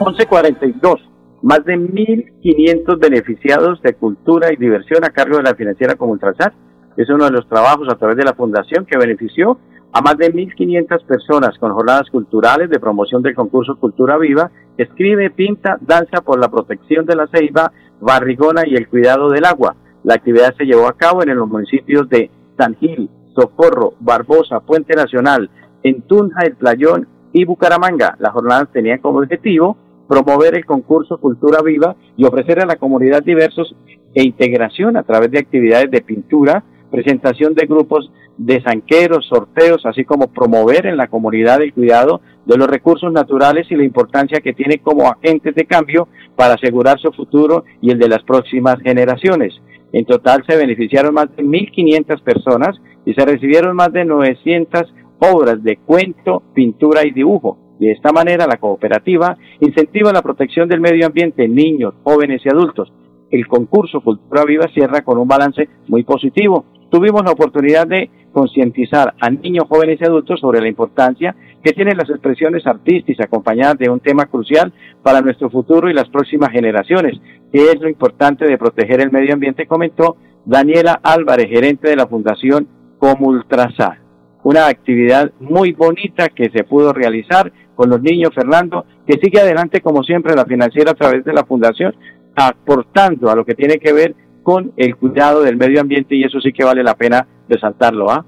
1142, 0.00 1.00
más 1.42 1.64
de 1.64 1.76
1.500 1.76 2.98
beneficiados 3.00 3.82
de 3.82 3.94
cultura 3.94 4.52
y 4.52 4.56
diversión 4.56 5.04
a 5.04 5.10
cargo 5.10 5.38
de 5.38 5.42
la 5.42 5.54
financiera 5.54 5.96
como 5.96 6.12
Ultrasan. 6.12 6.52
Es 6.96 7.10
uno 7.10 7.24
de 7.24 7.32
los 7.32 7.48
trabajos 7.48 7.88
a 7.90 7.96
través 7.96 8.16
de 8.16 8.24
la 8.24 8.34
fundación 8.34 8.86
que 8.86 8.96
benefició 8.96 9.58
a 9.92 10.00
más 10.00 10.16
de 10.16 10.32
1.500 10.32 11.04
personas 11.04 11.58
con 11.58 11.72
jornadas 11.72 12.10
culturales 12.10 12.70
de 12.70 12.78
promoción 12.78 13.22
del 13.22 13.34
concurso 13.34 13.76
Cultura 13.76 14.18
Viva, 14.18 14.50
escribe, 14.76 15.30
pinta, 15.30 15.78
danza 15.80 16.20
por 16.20 16.38
la 16.38 16.48
protección 16.48 17.04
de 17.04 17.16
la 17.16 17.26
ceiba, 17.26 17.72
barrigona 18.00 18.62
y 18.66 18.74
el 18.76 18.88
cuidado 18.88 19.30
del 19.30 19.46
agua. 19.46 19.74
La 20.04 20.14
actividad 20.14 20.54
se 20.56 20.64
llevó 20.64 20.86
a 20.86 20.96
cabo 20.96 21.22
en 21.22 21.34
los 21.34 21.48
municipios 21.48 22.08
de 22.08 22.30
San 22.56 22.76
Gil, 22.76 23.10
Socorro, 23.34 23.94
Barbosa, 23.98 24.60
Puente 24.60 24.94
Nacional, 24.94 25.50
en 25.82 26.02
Tunja, 26.02 26.42
El 26.44 26.56
Playón 26.56 27.08
y 27.32 27.44
Bucaramanga. 27.44 28.16
Las 28.18 28.32
jornadas 28.32 28.68
tenían 28.72 28.98
como 29.00 29.18
objetivo 29.18 29.76
promover 30.08 30.56
el 30.56 30.64
concurso 30.64 31.18
Cultura 31.18 31.60
Viva 31.62 31.96
y 32.16 32.24
ofrecer 32.24 32.60
a 32.60 32.66
la 32.66 32.76
comunidad 32.76 33.22
diversos 33.22 33.76
e 34.14 34.24
integración 34.24 34.96
a 34.96 35.02
través 35.02 35.30
de 35.30 35.38
actividades 35.38 35.90
de 35.90 36.00
pintura, 36.00 36.64
presentación 36.90 37.54
de 37.54 37.66
grupos 37.66 38.10
de 38.38 38.62
zanqueros, 38.62 39.26
sorteos, 39.26 39.84
así 39.84 40.04
como 40.04 40.28
promover 40.28 40.86
en 40.86 40.96
la 40.96 41.08
comunidad 41.08 41.60
el 41.60 41.74
cuidado 41.74 42.20
de 42.46 42.56
los 42.56 42.68
recursos 42.68 43.12
naturales 43.12 43.66
y 43.70 43.76
la 43.76 43.84
importancia 43.84 44.40
que 44.40 44.54
tiene 44.54 44.78
como 44.78 45.08
agentes 45.08 45.54
de 45.54 45.66
cambio 45.66 46.08
para 46.36 46.54
asegurar 46.54 46.98
su 46.98 47.12
futuro 47.12 47.64
y 47.82 47.90
el 47.90 47.98
de 47.98 48.08
las 48.08 48.22
próximas 48.22 48.76
generaciones. 48.82 49.54
En 49.92 50.04
total 50.04 50.44
se 50.48 50.56
beneficiaron 50.56 51.14
más 51.14 51.34
de 51.36 51.42
1.500 51.42 52.22
personas 52.22 52.80
y 53.04 53.14
se 53.14 53.24
recibieron 53.24 53.74
más 53.74 53.92
de 53.92 54.04
900 54.04 54.94
obras 55.18 55.62
de 55.62 55.76
cuento, 55.78 56.42
pintura 56.54 57.04
y 57.04 57.10
dibujo. 57.10 57.58
De 57.78 57.92
esta 57.92 58.12
manera, 58.12 58.46
la 58.46 58.56
cooperativa 58.56 59.36
incentiva 59.60 60.12
la 60.12 60.22
protección 60.22 60.68
del 60.68 60.80
medio 60.80 61.06
ambiente 61.06 61.44
en 61.44 61.54
niños, 61.54 61.94
jóvenes 62.02 62.42
y 62.44 62.48
adultos. 62.48 62.92
El 63.30 63.46
concurso 63.46 64.00
Cultura 64.00 64.44
Viva 64.44 64.66
cierra 64.74 65.02
con 65.02 65.18
un 65.18 65.28
balance 65.28 65.68
muy 65.86 66.02
positivo. 66.02 66.64
Tuvimos 66.90 67.22
la 67.24 67.32
oportunidad 67.32 67.86
de 67.86 68.10
concientizar 68.32 69.14
a 69.20 69.30
niños, 69.30 69.66
jóvenes 69.68 70.00
y 70.00 70.04
adultos 70.04 70.40
sobre 70.40 70.60
la 70.60 70.68
importancia 70.68 71.34
que 71.62 71.72
tienen 71.72 71.96
las 71.96 72.08
expresiones 72.08 72.66
artísticas 72.66 73.26
acompañadas 73.26 73.78
de 73.78 73.90
un 73.90 74.00
tema 74.00 74.26
crucial 74.26 74.72
para 75.02 75.20
nuestro 75.20 75.50
futuro 75.50 75.90
y 75.90 75.94
las 75.94 76.08
próximas 76.08 76.50
generaciones, 76.50 77.20
que 77.52 77.70
es 77.70 77.80
lo 77.80 77.88
importante 77.88 78.46
de 78.46 78.58
proteger 78.58 79.00
el 79.00 79.10
medio 79.10 79.34
ambiente, 79.34 79.66
comentó 79.66 80.16
Daniela 80.44 81.00
Álvarez, 81.02 81.48
gerente 81.48 81.90
de 81.90 81.96
la 81.96 82.06
Fundación 82.06 82.68
Comultrasar. 82.98 83.98
Una 84.44 84.68
actividad 84.68 85.32
muy 85.40 85.72
bonita 85.72 86.28
que 86.28 86.48
se 86.50 86.64
pudo 86.64 86.92
realizar 86.92 87.52
con 87.78 87.90
los 87.90 88.02
niños, 88.02 88.30
Fernando, 88.34 88.84
que 89.06 89.20
sigue 89.22 89.38
adelante 89.38 89.80
como 89.80 90.02
siempre 90.02 90.34
la 90.34 90.44
financiera 90.44 90.90
a 90.90 90.94
través 90.94 91.24
de 91.24 91.32
la 91.32 91.44
fundación, 91.44 91.94
aportando 92.34 93.30
a 93.30 93.36
lo 93.36 93.44
que 93.44 93.54
tiene 93.54 93.78
que 93.78 93.92
ver 93.92 94.16
con 94.42 94.72
el 94.76 94.96
cuidado 94.96 95.44
del 95.44 95.56
medio 95.56 95.80
ambiente 95.80 96.16
y 96.16 96.24
eso 96.24 96.40
sí 96.40 96.52
que 96.52 96.64
vale 96.64 96.82
la 96.82 96.94
pena 96.94 97.24
resaltarlo, 97.48 98.10
¿ah? 98.10 98.26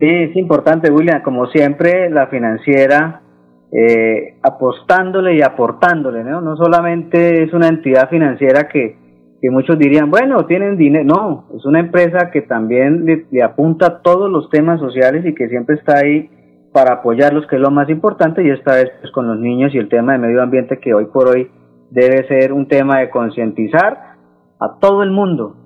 Sí, 0.00 0.08
es 0.08 0.34
importante, 0.34 0.90
William, 0.90 1.22
como 1.22 1.46
siempre, 1.46 2.10
la 2.10 2.26
financiera 2.26 3.22
eh, 3.70 4.38
apostándole 4.42 5.36
y 5.36 5.42
aportándole, 5.42 6.24
¿no? 6.24 6.40
No 6.40 6.56
solamente 6.56 7.44
es 7.44 7.52
una 7.52 7.68
entidad 7.68 8.10
financiera 8.10 8.66
que, 8.66 8.96
que 9.40 9.50
muchos 9.50 9.78
dirían, 9.78 10.10
bueno, 10.10 10.46
tienen 10.46 10.76
dinero, 10.76 11.04
no, 11.04 11.46
es 11.56 11.64
una 11.64 11.78
empresa 11.78 12.32
que 12.32 12.42
también 12.42 13.04
le, 13.04 13.24
le 13.30 13.40
apunta 13.44 13.86
a 13.86 14.02
todos 14.02 14.28
los 14.28 14.50
temas 14.50 14.80
sociales 14.80 15.24
y 15.24 15.32
que 15.32 15.48
siempre 15.48 15.76
está 15.76 15.98
ahí 15.98 16.28
para 16.72 16.94
apoyarlos, 16.94 17.46
que 17.46 17.56
es 17.56 17.62
lo 17.62 17.70
más 17.70 17.88
importante, 17.88 18.42
y 18.42 18.50
esta 18.50 18.74
vez 18.74 18.90
pues, 19.00 19.12
con 19.12 19.26
los 19.26 19.38
niños 19.38 19.74
y 19.74 19.78
el 19.78 19.88
tema 19.88 20.12
de 20.12 20.18
medio 20.18 20.42
ambiente, 20.42 20.78
que 20.78 20.94
hoy 20.94 21.06
por 21.06 21.28
hoy 21.28 21.50
debe 21.90 22.26
ser 22.26 22.52
un 22.52 22.66
tema 22.66 23.00
de 23.00 23.10
concientizar 23.10 24.16
a 24.58 24.78
todo 24.80 25.02
el 25.02 25.10
mundo 25.10 25.56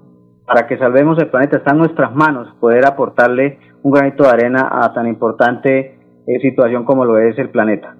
para 0.46 0.66
que 0.66 0.78
salvemos 0.78 1.18
el 1.18 1.28
planeta. 1.28 1.58
Está 1.58 1.72
en 1.72 1.78
nuestras 1.78 2.14
manos 2.14 2.48
poder 2.60 2.84
aportarle 2.84 3.58
un 3.82 3.92
granito 3.92 4.24
de 4.24 4.30
arena 4.30 4.68
a 4.72 4.92
tan 4.92 5.06
importante 5.06 5.98
eh, 6.26 6.40
situación 6.40 6.84
como 6.84 7.04
lo 7.04 7.18
es 7.18 7.38
el 7.38 7.50
planeta. 7.50 7.96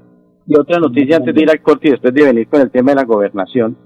Y 0.46 0.58
otra 0.58 0.78
noticia 0.78 1.16
antes 1.16 1.34
de 1.34 1.42
ir 1.42 1.50
al 1.50 1.60
corte 1.60 1.88
y 1.88 1.90
después 1.92 2.14
de 2.14 2.24
venir 2.24 2.48
con 2.48 2.60
el 2.60 2.70
tema 2.70 2.90
de 2.90 2.96
la 2.96 3.04
gobernación. 3.04 3.76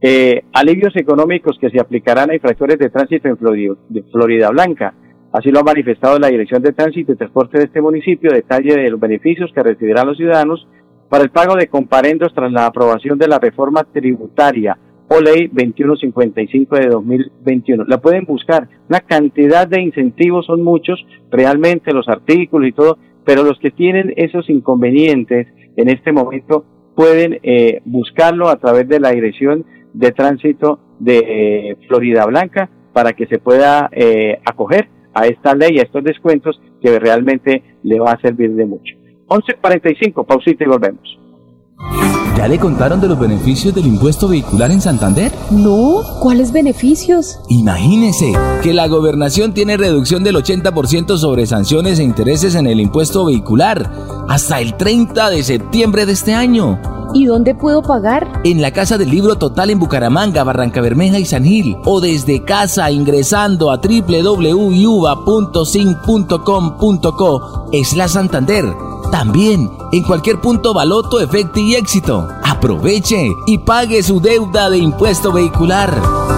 Eh, 0.00 0.42
alivios 0.52 0.94
económicos 0.94 1.58
que 1.60 1.70
se 1.70 1.80
aplicarán 1.80 2.30
a 2.30 2.34
infractores 2.34 2.78
de 2.78 2.88
tránsito 2.88 3.28
en 3.28 3.36
Florida 3.36 4.50
Blanca. 4.50 4.94
Así 5.32 5.50
lo 5.50 5.60
ha 5.60 5.64
manifestado 5.64 6.18
la 6.18 6.28
Dirección 6.28 6.62
de 6.62 6.72
Tránsito 6.72 7.12
y 7.12 7.16
Transporte 7.16 7.58
de 7.58 7.64
este 7.64 7.82
municipio, 7.82 8.30
detalle 8.32 8.74
de 8.74 8.90
los 8.90 8.98
beneficios 8.98 9.52
que 9.52 9.62
recibirán 9.62 10.06
los 10.06 10.16
ciudadanos 10.16 10.66
para 11.08 11.24
el 11.24 11.30
pago 11.30 11.54
de 11.54 11.68
comparendos 11.68 12.32
tras 12.34 12.50
la 12.50 12.66
aprobación 12.66 13.18
de 13.18 13.28
la 13.28 13.38
reforma 13.38 13.84
tributaria 13.84 14.78
o 15.08 15.20
ley 15.20 15.48
2155 15.48 16.76
de 16.76 16.86
2021. 16.88 17.84
La 17.86 18.00
pueden 18.00 18.24
buscar. 18.24 18.68
Una 18.88 19.00
cantidad 19.00 19.66
de 19.66 19.80
incentivos 19.80 20.46
son 20.46 20.62
muchos, 20.62 21.04
realmente 21.30 21.92
los 21.92 22.08
artículos 22.08 22.68
y 22.68 22.72
todo, 22.72 22.98
pero 23.24 23.42
los 23.42 23.58
que 23.58 23.70
tienen 23.70 24.12
esos 24.16 24.48
inconvenientes 24.48 25.46
en 25.76 25.88
este 25.88 26.12
momento 26.12 26.64
pueden 26.94 27.38
eh, 27.42 27.80
buscarlo 27.84 28.48
a 28.48 28.56
través 28.56 28.88
de 28.88 29.00
la 29.00 29.10
Dirección 29.10 29.64
de 29.92 30.12
Tránsito 30.12 30.80
de 30.98 31.18
eh, 31.18 31.76
Florida 31.86 32.26
Blanca 32.26 32.68
para 32.92 33.12
que 33.12 33.26
se 33.26 33.38
pueda 33.38 33.88
eh, 33.92 34.40
acoger 34.44 34.88
a 35.14 35.26
esta 35.26 35.54
ley, 35.54 35.78
a 35.78 35.82
estos 35.82 36.04
descuentos 36.04 36.60
que 36.80 36.98
realmente 36.98 37.62
le 37.82 37.98
va 37.98 38.12
a 38.12 38.20
servir 38.20 38.54
de 38.54 38.66
mucho. 38.66 38.94
11.45, 39.28 40.26
pausita 40.26 40.64
y 40.64 40.68
volvemos. 40.68 41.18
¿Ya 42.38 42.46
le 42.46 42.58
contaron 42.58 43.00
de 43.00 43.08
los 43.08 43.18
beneficios 43.18 43.74
del 43.74 43.86
impuesto 43.86 44.28
vehicular 44.28 44.70
en 44.70 44.80
Santander? 44.80 45.32
No, 45.50 46.02
¿cuáles 46.20 46.52
beneficios? 46.52 47.40
Imagínese 47.48 48.32
que 48.62 48.72
la 48.72 48.86
gobernación 48.86 49.54
tiene 49.54 49.76
reducción 49.76 50.22
del 50.22 50.36
80% 50.36 51.16
sobre 51.16 51.46
sanciones 51.46 51.98
e 51.98 52.04
intereses 52.04 52.54
en 52.54 52.68
el 52.68 52.78
impuesto 52.78 53.26
vehicular 53.26 53.90
hasta 54.28 54.60
el 54.60 54.76
30 54.76 55.30
de 55.30 55.42
septiembre 55.42 56.06
de 56.06 56.12
este 56.12 56.32
año. 56.32 56.97
¿Y 57.14 57.24
dónde 57.26 57.54
puedo 57.54 57.82
pagar? 57.82 58.40
En 58.44 58.60
la 58.60 58.72
Casa 58.72 58.98
del 58.98 59.10
Libro 59.10 59.36
Total 59.36 59.70
en 59.70 59.78
Bucaramanga, 59.78 60.44
Barranca 60.44 60.80
Bermeja 60.80 61.18
y 61.18 61.24
San 61.24 61.44
Gil. 61.44 61.76
O 61.84 62.00
desde 62.00 62.44
casa 62.44 62.90
ingresando 62.90 63.70
a 63.70 63.78
www.sin.com.co 63.78 64.48
es 67.72 67.96
la 67.96 68.08
Santander. 68.08 68.66
También 69.10 69.70
en 69.92 70.02
cualquier 70.02 70.40
punto 70.40 70.74
Baloto, 70.74 71.20
Efecto 71.20 71.60
y 71.60 71.74
Éxito. 71.74 72.28
Aproveche 72.44 73.30
y 73.46 73.58
pague 73.58 74.02
su 74.02 74.20
deuda 74.20 74.68
de 74.70 74.78
impuesto 74.78 75.32
vehicular. 75.32 76.37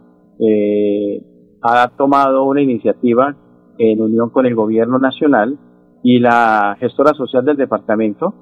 eh, 0.41 1.23
ha 1.61 1.87
tomado 1.95 2.43
una 2.45 2.61
iniciativa 2.61 3.35
en 3.77 4.01
unión 4.01 4.29
con 4.31 4.45
el 4.45 4.55
gobierno 4.55 4.99
nacional 4.99 5.57
y 6.03 6.19
la 6.19 6.75
gestora 6.79 7.13
social 7.13 7.45
del 7.45 7.57
departamento, 7.57 8.33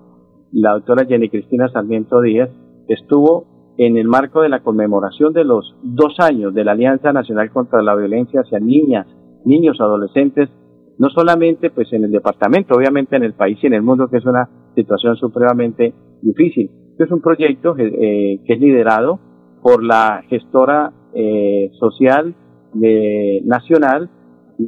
la 0.51 0.73
doctora 0.73 1.05
Jenny 1.05 1.29
Cristina 1.29 1.69
Sarmiento 1.69 2.21
Díaz, 2.21 2.49
estuvo 2.87 3.75
en 3.77 3.97
el 3.97 4.07
marco 4.07 4.41
de 4.41 4.49
la 4.49 4.61
conmemoración 4.61 5.33
de 5.33 5.43
los 5.43 5.75
dos 5.83 6.15
años 6.19 6.53
de 6.53 6.63
la 6.63 6.71
Alianza 6.71 7.13
Nacional 7.13 7.51
contra 7.51 7.81
la 7.81 7.95
Violencia 7.95 8.41
hacia 8.41 8.59
Niñas, 8.59 9.07
Niños, 9.45 9.79
Adolescentes, 9.79 10.49
no 10.97 11.09
solamente 11.09 11.69
pues 11.69 11.91
en 11.93 12.03
el 12.03 12.11
departamento, 12.11 12.75
obviamente 12.75 13.15
en 13.15 13.23
el 13.23 13.33
país 13.33 13.57
y 13.61 13.67
en 13.67 13.73
el 13.73 13.81
mundo, 13.81 14.09
que 14.09 14.17
es 14.17 14.25
una 14.25 14.49
situación 14.75 15.15
supremamente 15.15 15.93
difícil. 16.21 16.69
Es 16.97 17.09
un 17.11 17.21
proyecto 17.21 17.75
eh, 17.77 18.41
que 18.45 18.53
es 18.53 18.59
liderado 18.59 19.19
por 19.61 19.81
la 19.83 20.23
gestora 20.27 20.91
eh, 21.13 21.71
social 21.79 22.35
de, 22.73 23.41
nacional, 23.45 24.09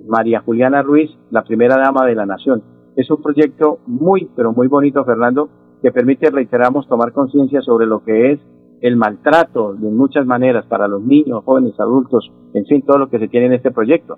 María 0.07 0.41
Juliana 0.41 0.81
Ruiz, 0.81 1.11
la 1.29 1.43
primera 1.43 1.77
dama 1.77 2.05
de 2.05 2.15
la 2.15 2.25
nación. 2.25 2.63
Es 2.95 3.09
un 3.09 3.21
proyecto 3.21 3.79
muy, 3.87 4.29
pero 4.35 4.53
muy 4.53 4.67
bonito, 4.67 5.03
Fernando, 5.05 5.49
que 5.81 5.91
permite, 5.91 6.29
reiteramos, 6.29 6.87
tomar 6.87 7.11
conciencia 7.11 7.61
sobre 7.61 7.85
lo 7.85 8.03
que 8.03 8.33
es 8.33 8.39
el 8.81 8.95
maltrato 8.95 9.73
de 9.73 9.89
muchas 9.89 10.25
maneras 10.25 10.65
para 10.65 10.87
los 10.87 11.03
niños, 11.03 11.43
jóvenes, 11.45 11.79
adultos, 11.79 12.31
en 12.53 12.65
fin, 12.65 12.81
todo 12.81 12.97
lo 12.97 13.09
que 13.09 13.19
se 13.19 13.27
tiene 13.27 13.47
en 13.47 13.53
este 13.53 13.71
proyecto. 13.71 14.17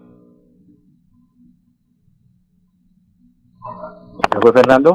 ¿Se 4.31 4.39
fue 4.39 4.53
Fernando? 4.53 4.93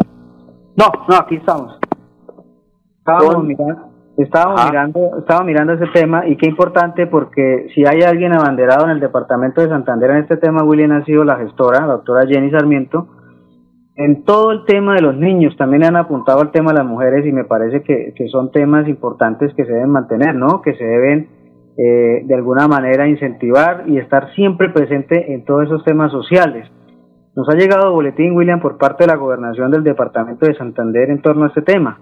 No, 0.76 0.84
no, 1.08 1.16
aquí 1.16 1.36
estamos. 1.36 1.78
Estábamos 2.98 3.44
mirando, 3.44 3.87
Estábamos 4.18 4.66
mirando, 4.66 5.18
estaba 5.20 5.44
mirando 5.44 5.74
ese 5.74 5.86
tema 5.94 6.26
y 6.26 6.36
qué 6.36 6.48
importante 6.48 7.06
porque 7.06 7.68
si 7.72 7.84
hay 7.86 8.00
alguien 8.02 8.32
abanderado 8.32 8.84
en 8.86 8.90
el 8.90 9.00
departamento 9.00 9.60
de 9.60 9.68
Santander 9.68 10.10
en 10.10 10.16
este 10.18 10.36
tema, 10.36 10.64
William 10.64 10.90
ha 10.90 11.04
sido 11.04 11.22
la 11.22 11.36
gestora, 11.36 11.86
la 11.86 11.92
doctora 11.92 12.26
Jenny 12.26 12.50
Sarmiento. 12.50 13.06
En 13.94 14.24
todo 14.24 14.50
el 14.50 14.64
tema 14.64 14.94
de 14.94 15.02
los 15.02 15.16
niños 15.16 15.56
también 15.56 15.84
han 15.84 15.94
apuntado 15.94 16.40
al 16.40 16.50
tema 16.50 16.72
de 16.72 16.78
las 16.78 16.86
mujeres 16.86 17.24
y 17.26 17.32
me 17.32 17.44
parece 17.44 17.82
que, 17.82 18.12
son 18.28 18.50
temas 18.50 18.88
importantes 18.88 19.54
que 19.54 19.64
se 19.64 19.72
deben 19.72 19.90
mantener, 19.90 20.34
¿no? 20.34 20.62
Que 20.62 20.74
se 20.74 20.84
deben 20.84 21.28
eh, 21.76 22.24
de 22.26 22.34
alguna 22.34 22.66
manera 22.66 23.06
incentivar 23.06 23.84
y 23.86 23.98
estar 23.98 24.34
siempre 24.34 24.70
presente 24.70 25.32
en 25.32 25.44
todos 25.44 25.66
esos 25.66 25.84
temas 25.84 26.10
sociales. 26.10 26.68
Nos 27.36 27.48
ha 27.48 27.54
llegado 27.54 27.92
boletín, 27.92 28.36
William, 28.36 28.58
por 28.58 28.78
parte 28.78 29.04
de 29.04 29.12
la 29.12 29.16
gobernación 29.16 29.70
del 29.70 29.84
departamento 29.84 30.44
de 30.44 30.56
Santander 30.56 31.08
en 31.08 31.22
torno 31.22 31.44
a 31.44 31.48
este 31.48 31.62
tema. 31.62 32.00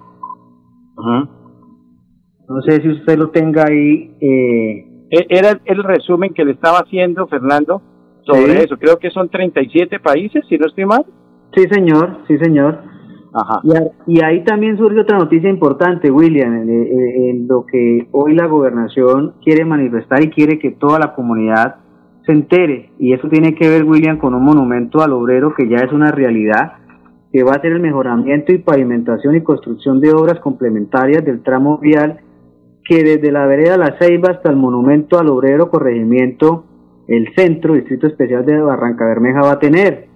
No 2.49 2.63
sé 2.63 2.81
si 2.81 2.89
usted 2.89 3.19
lo 3.19 3.31
tenga 3.31 3.65
ahí. 3.67 4.15
Eh... 4.21 4.87
E-, 5.11 5.27
era 5.29 5.61
el 5.65 5.83
resumen 5.85 6.33
que 6.35 6.45
le 6.45 6.53
estaba 6.53 6.79
haciendo 6.79 7.27
Fernando 7.27 7.83
sobre 8.23 8.63
eso. 8.65 8.77
Creo 8.77 8.99
que 8.99 9.11
son 9.11 9.29
37 9.29 10.01
países, 10.01 10.45
si 10.49 10.59
no 10.59 10.67
estoy 10.67 10.85
mal. 10.85 11.05
Sí, 11.55 11.65
señor, 11.71 12.19
sí, 12.27 12.37
señor. 12.39 12.81
Ajá. 13.33 13.61
Y, 14.07 14.23
ahí 14.23 14.45
también 14.45 14.79
surge 14.79 15.01
otra 15.01 15.19
noticia 15.19 15.51
importante, 15.51 16.11
William, 16.11 16.55
en, 16.55 17.47
lo 17.47 17.67
que 17.67 18.09
hoy 18.13 18.35
la 18.35 18.47
gobernación 18.47 19.35
quiere 19.45 19.65
manifestar 19.65 20.23
y 20.23 20.31
quiere 20.31 20.59
que 20.59 20.71
toda 20.71 20.99
la 20.99 21.15
comunidad 21.15 21.77
se 22.25 22.33
entere. 22.33 22.93
Y 22.99 23.13
eso 23.13 23.29
tiene 23.29 23.55
que 23.55 23.69
ver, 23.69 23.85
William, 23.85 24.17
con 24.19 24.35
un 24.35 24.43
monumento 24.43 25.03
al 25.03 25.13
obrero 25.13 25.55
que 25.55 25.69
ya 25.69 25.85
es 25.85 25.93
una 25.93 26.11
realidad, 26.11 26.79
que 27.31 27.45
va 27.45 27.53
a 27.53 27.61
ser 27.61 27.73
el 27.73 27.81
mejoramiento 27.81 28.53
y 28.53 28.59
pavimentación 28.59 29.37
y 29.37 29.43
construcción 29.43 30.01
de 30.01 30.13
obras 30.13 30.41
complementarias 30.41 31.23
del 31.23 31.43
tramo 31.43 31.77
vial 31.79 32.21
que 32.89 33.03
desde 33.03 33.33
la 33.33 33.47
vereda 33.47 33.77
La 33.77 33.99
Ceiba 33.99 34.31
hasta 34.31 34.49
el 34.51 34.57
monumento 34.57 35.19
al 35.19 35.29
obrero 35.29 35.69
corregimiento, 35.71 36.65
el 37.09 37.35
centro, 37.35 37.75
Distrito 37.75 38.07
Especial 38.07 38.47
de 38.47 38.61
Barranca 38.61 39.05
Bermeja 39.05 39.41
va 39.41 39.51
a 39.53 39.59
tener. 39.59 40.07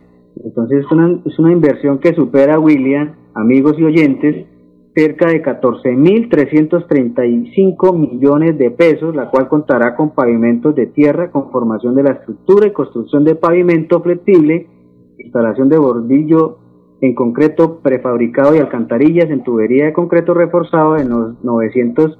Entonces 0.44 0.84
es 0.84 0.90
una, 0.90 1.20
es 1.24 1.38
una 1.38 1.52
inversión 1.52 1.98
que 1.98 2.14
supera, 2.14 2.58
William, 2.58 3.14
amigos 3.34 3.76
y 3.78 3.84
oyentes, 3.84 4.46
cerca 4.94 5.28
de 5.28 5.42
14.335 5.42 7.96
millones 7.96 8.58
de 8.58 8.70
pesos, 8.70 9.14
la 9.14 9.30
cual 9.30 9.48
contará 9.48 9.94
con 9.94 10.10
pavimentos 10.10 10.74
de 10.74 10.86
tierra, 10.86 11.30
con 11.30 11.50
formación 11.50 11.94
de 11.94 12.02
la 12.02 12.12
estructura 12.12 12.66
y 12.66 12.72
construcción 12.72 13.24
de 13.24 13.36
pavimento 13.36 14.02
flexible, 14.02 14.66
instalación 15.18 15.68
de 15.68 15.76
bordillo 15.78 16.58
en 17.00 17.14
concreto 17.14 17.80
prefabricado 17.80 18.54
y 18.54 18.58
alcantarillas 18.58 19.30
en 19.30 19.42
tubería 19.42 19.86
de 19.86 19.92
concreto 19.92 20.34
reforzado 20.34 20.96
los 20.96 21.42
900 21.42 22.18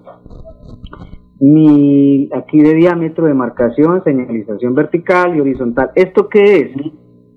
mil 1.41 2.31
aquí 2.35 2.61
de 2.61 2.75
diámetro 2.75 3.27
de 3.27 3.35
marcación, 3.35 4.03
señalización 4.05 4.75
vertical 4.75 5.37
y 5.37 5.41
horizontal. 5.41 5.91
¿Esto 5.95 6.29
qué 6.29 6.59
es? 6.59 6.71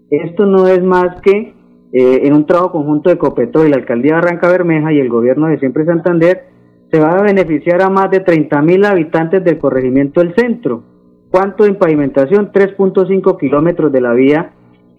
Esto 0.09 0.45
no 0.45 0.67
es 0.67 0.83
más 0.83 1.21
que 1.21 1.53
eh, 1.93 2.21
en 2.23 2.33
un 2.33 2.45
trabajo 2.45 2.73
conjunto 2.73 3.09
de 3.09 3.17
Copeto 3.17 3.65
y 3.65 3.69
la 3.69 3.77
alcaldía 3.77 4.15
de 4.15 4.21
Barranca 4.21 4.49
Bermeja 4.49 4.91
y 4.91 4.99
el 4.99 5.09
gobierno 5.09 5.47
de 5.47 5.59
Siempre 5.59 5.85
Santander 5.85 6.45
se 6.91 6.99
va 6.99 7.13
a 7.13 7.23
beneficiar 7.23 7.81
a 7.81 7.89
más 7.89 8.11
de 8.11 8.19
30 8.19 8.61
mil 8.61 8.85
habitantes 8.85 9.43
del 9.43 9.57
corregimiento 9.57 10.19
del 10.19 10.35
centro. 10.35 10.83
¿Cuánto 11.31 11.65
en 11.65 11.75
pavimentación? 11.75 12.51
3.5 12.51 13.37
kilómetros 13.39 13.91
de 13.91 14.01
la 14.01 14.13
vía 14.13 14.53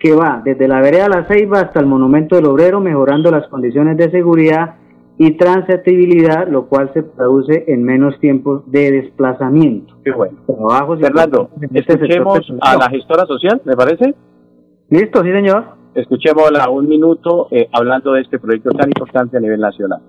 que 0.04 0.14
va 0.14 0.42
desde 0.44 0.68
la 0.68 0.82
vereda 0.82 1.08
La 1.08 1.24
Ceiba 1.24 1.60
hasta 1.60 1.80
el 1.80 1.86
Monumento 1.86 2.36
del 2.36 2.44
Obrero, 2.44 2.78
mejorando 2.78 3.30
las 3.30 3.48
condiciones 3.48 3.96
de 3.96 4.10
seguridad 4.10 4.74
y 5.16 5.30
transitibilidad, 5.38 6.46
lo 6.46 6.66
cual 6.66 6.90
se 6.92 7.04
traduce 7.04 7.64
en 7.68 7.82
menos 7.82 8.20
tiempos 8.20 8.70
de 8.70 8.90
desplazamiento. 8.90 9.96
Qué 10.04 10.10
bueno. 10.10 10.36
Fernando, 11.00 11.48
este 11.72 11.94
escuchemos 11.94 12.52
a 12.60 12.76
la 12.76 12.90
gestora 12.90 13.24
social, 13.24 13.62
¿me 13.64 13.74
parece? 13.76 14.14
Listo, 14.90 15.22
sí, 15.22 15.32
señor. 15.32 15.64
Escuchémosla 15.94 16.68
un 16.68 16.86
minuto 16.86 17.48
eh, 17.50 17.70
hablando 17.72 18.12
de 18.12 18.20
este 18.20 18.38
proyecto 18.38 18.72
tan 18.72 18.90
importante 18.90 19.38
a 19.38 19.40
nivel 19.40 19.60
nacional. 19.60 20.02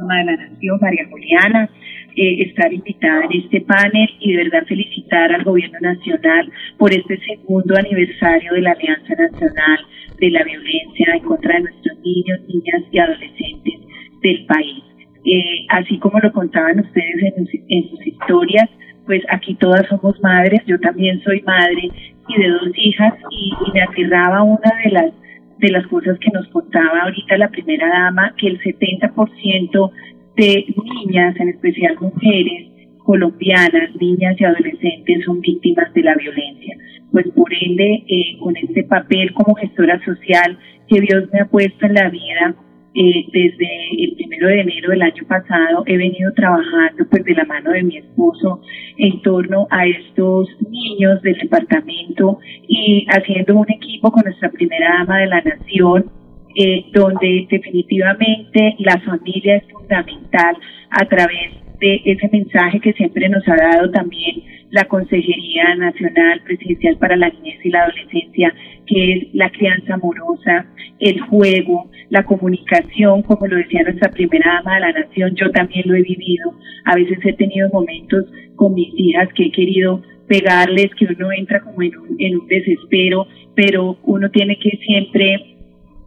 De 0.00 0.24
la 0.24 0.36
Nación, 0.36 0.78
María 0.82 1.08
Juliana, 1.08 1.70
eh, 2.16 2.42
estar 2.42 2.72
invitada 2.72 3.24
en 3.24 3.40
este 3.40 3.60
panel 3.62 4.08
y 4.20 4.32
de 4.32 4.44
verdad 4.44 4.66
felicitar 4.66 5.32
al 5.32 5.44
Gobierno 5.44 5.78
Nacional 5.80 6.50
por 6.78 6.92
este 6.92 7.18
segundo 7.20 7.74
aniversario 7.76 8.52
de 8.54 8.60
la 8.62 8.72
Alianza 8.72 9.14
Nacional 9.14 9.78
de 10.18 10.30
la 10.30 10.44
Violencia 10.44 11.14
en 11.14 11.24
contra 11.24 11.54
de 11.54 11.60
nuestros 11.62 11.98
niños, 12.00 12.40
niñas 12.48 12.82
y 12.90 12.98
adolescentes 12.98 13.74
del 14.22 14.46
país. 14.46 14.84
Eh, 15.24 15.66
así 15.68 15.98
como 15.98 16.18
lo 16.18 16.32
contaban 16.32 16.80
ustedes 16.80 17.34
en, 17.68 17.90
sus 17.90 18.06
historias, 18.06 18.68
pues 19.06 19.22
aquí 19.30 19.54
todas 19.54 19.86
somos 19.88 20.20
madres, 20.20 20.60
yo 20.66 20.78
también 20.80 21.20
soy 21.22 21.42
madre 21.42 21.90
y 22.28 22.40
de 22.40 22.48
dos 22.48 22.70
hijas 22.76 23.14
y, 23.30 23.52
y 23.66 23.72
me 23.72 23.82
aterraba 23.82 24.42
una 24.42 24.72
de 24.84 24.90
las 24.90 25.12
de 25.60 25.70
las 25.70 25.86
cosas 25.88 26.18
que 26.18 26.30
nos 26.30 26.48
contaba 26.48 27.02
ahorita 27.02 27.36
la 27.36 27.48
primera 27.48 27.86
dama, 27.86 28.34
que 28.38 28.48
el 28.48 28.58
70% 28.60 29.92
de 30.36 30.74
niñas, 30.84 31.36
en 31.38 31.48
especial 31.50 31.96
mujeres, 32.00 32.68
colombianas, 32.98 33.94
niñas 34.00 34.36
y 34.38 34.44
adolescentes 34.44 35.24
son 35.24 35.40
víctimas 35.40 35.92
de 35.94 36.02
la 36.02 36.14
violencia. 36.14 36.76
Pues 37.12 37.26
por 37.34 37.52
ende, 37.52 38.04
eh, 38.06 38.38
con 38.38 38.56
este 38.56 38.84
papel 38.84 39.32
como 39.34 39.54
gestora 39.54 40.00
social 40.04 40.58
que 40.88 41.00
Dios 41.00 41.28
me 41.32 41.40
ha 41.40 41.46
puesto 41.46 41.86
en 41.86 41.94
la 41.94 42.08
vida, 42.08 42.54
eh, 42.92 43.24
desde 43.32 43.68
el 44.04 44.16
primero 44.16 44.48
de 44.48 44.60
enero 44.62 44.90
del 44.90 45.02
año 45.02 45.22
pasado 45.28 45.84
he 45.86 45.96
venido 45.96 46.32
trabajando 46.34 47.06
pues 47.08 47.24
de 47.24 47.34
la 47.34 47.44
mano 47.44 47.70
de 47.70 47.84
mi 47.84 47.98
esposo 47.98 48.60
en 48.96 49.22
torno 49.22 49.68
a 49.70 49.86
estos 49.86 50.48
niños 50.68 51.22
del 51.22 51.38
departamento 51.38 52.40
y 52.66 53.06
haciendo 53.08 53.54
un 53.54 53.70
equipo 53.70 54.10
con 54.10 54.24
nuestra 54.24 54.50
primera 54.50 54.98
dama 54.98 55.18
de 55.18 55.26
la 55.28 55.40
nación 55.40 56.10
eh, 56.56 56.84
donde 56.92 57.46
definitivamente 57.50 58.74
la 58.78 58.98
familia 59.00 59.56
es 59.56 59.64
fundamental 59.72 60.56
a 60.90 61.04
través 61.06 61.52
de 61.78 62.02
ese 62.04 62.28
mensaje 62.28 62.80
que 62.80 62.92
siempre 62.92 63.28
nos 63.28 63.46
ha 63.48 63.56
dado 63.56 63.90
también 63.90 64.42
la 64.70 64.84
Consejería 64.84 65.74
Nacional 65.74 66.42
Presidencial 66.44 66.96
para 66.98 67.16
la 67.16 67.28
Niñez 67.28 67.58
y 67.64 67.70
la 67.70 67.82
Adolescencia, 67.82 68.54
que 68.86 69.12
es 69.12 69.34
la 69.34 69.50
crianza 69.50 69.94
amorosa, 69.94 70.66
el 71.00 71.20
juego, 71.22 71.90
la 72.08 72.24
comunicación, 72.24 73.22
como 73.22 73.46
lo 73.46 73.56
decía 73.56 73.82
nuestra 73.82 74.10
primera 74.10 74.54
dama 74.54 74.74
de 74.74 74.80
la 74.80 74.92
nación, 74.92 75.34
yo 75.34 75.50
también 75.50 75.84
lo 75.86 75.94
he 75.96 76.02
vivido. 76.02 76.54
A 76.84 76.94
veces 76.94 77.18
he 77.24 77.32
tenido 77.32 77.68
momentos 77.72 78.26
con 78.56 78.74
mis 78.74 78.92
hijas 78.96 79.28
que 79.34 79.46
he 79.46 79.52
querido 79.52 80.02
pegarles, 80.28 80.94
que 80.96 81.06
uno 81.06 81.32
entra 81.32 81.60
como 81.60 81.82
en 81.82 81.96
un, 81.96 82.16
en 82.18 82.38
un 82.38 82.46
desespero, 82.46 83.26
pero 83.56 83.98
uno 84.04 84.30
tiene 84.30 84.56
que 84.58 84.78
siempre 84.86 85.56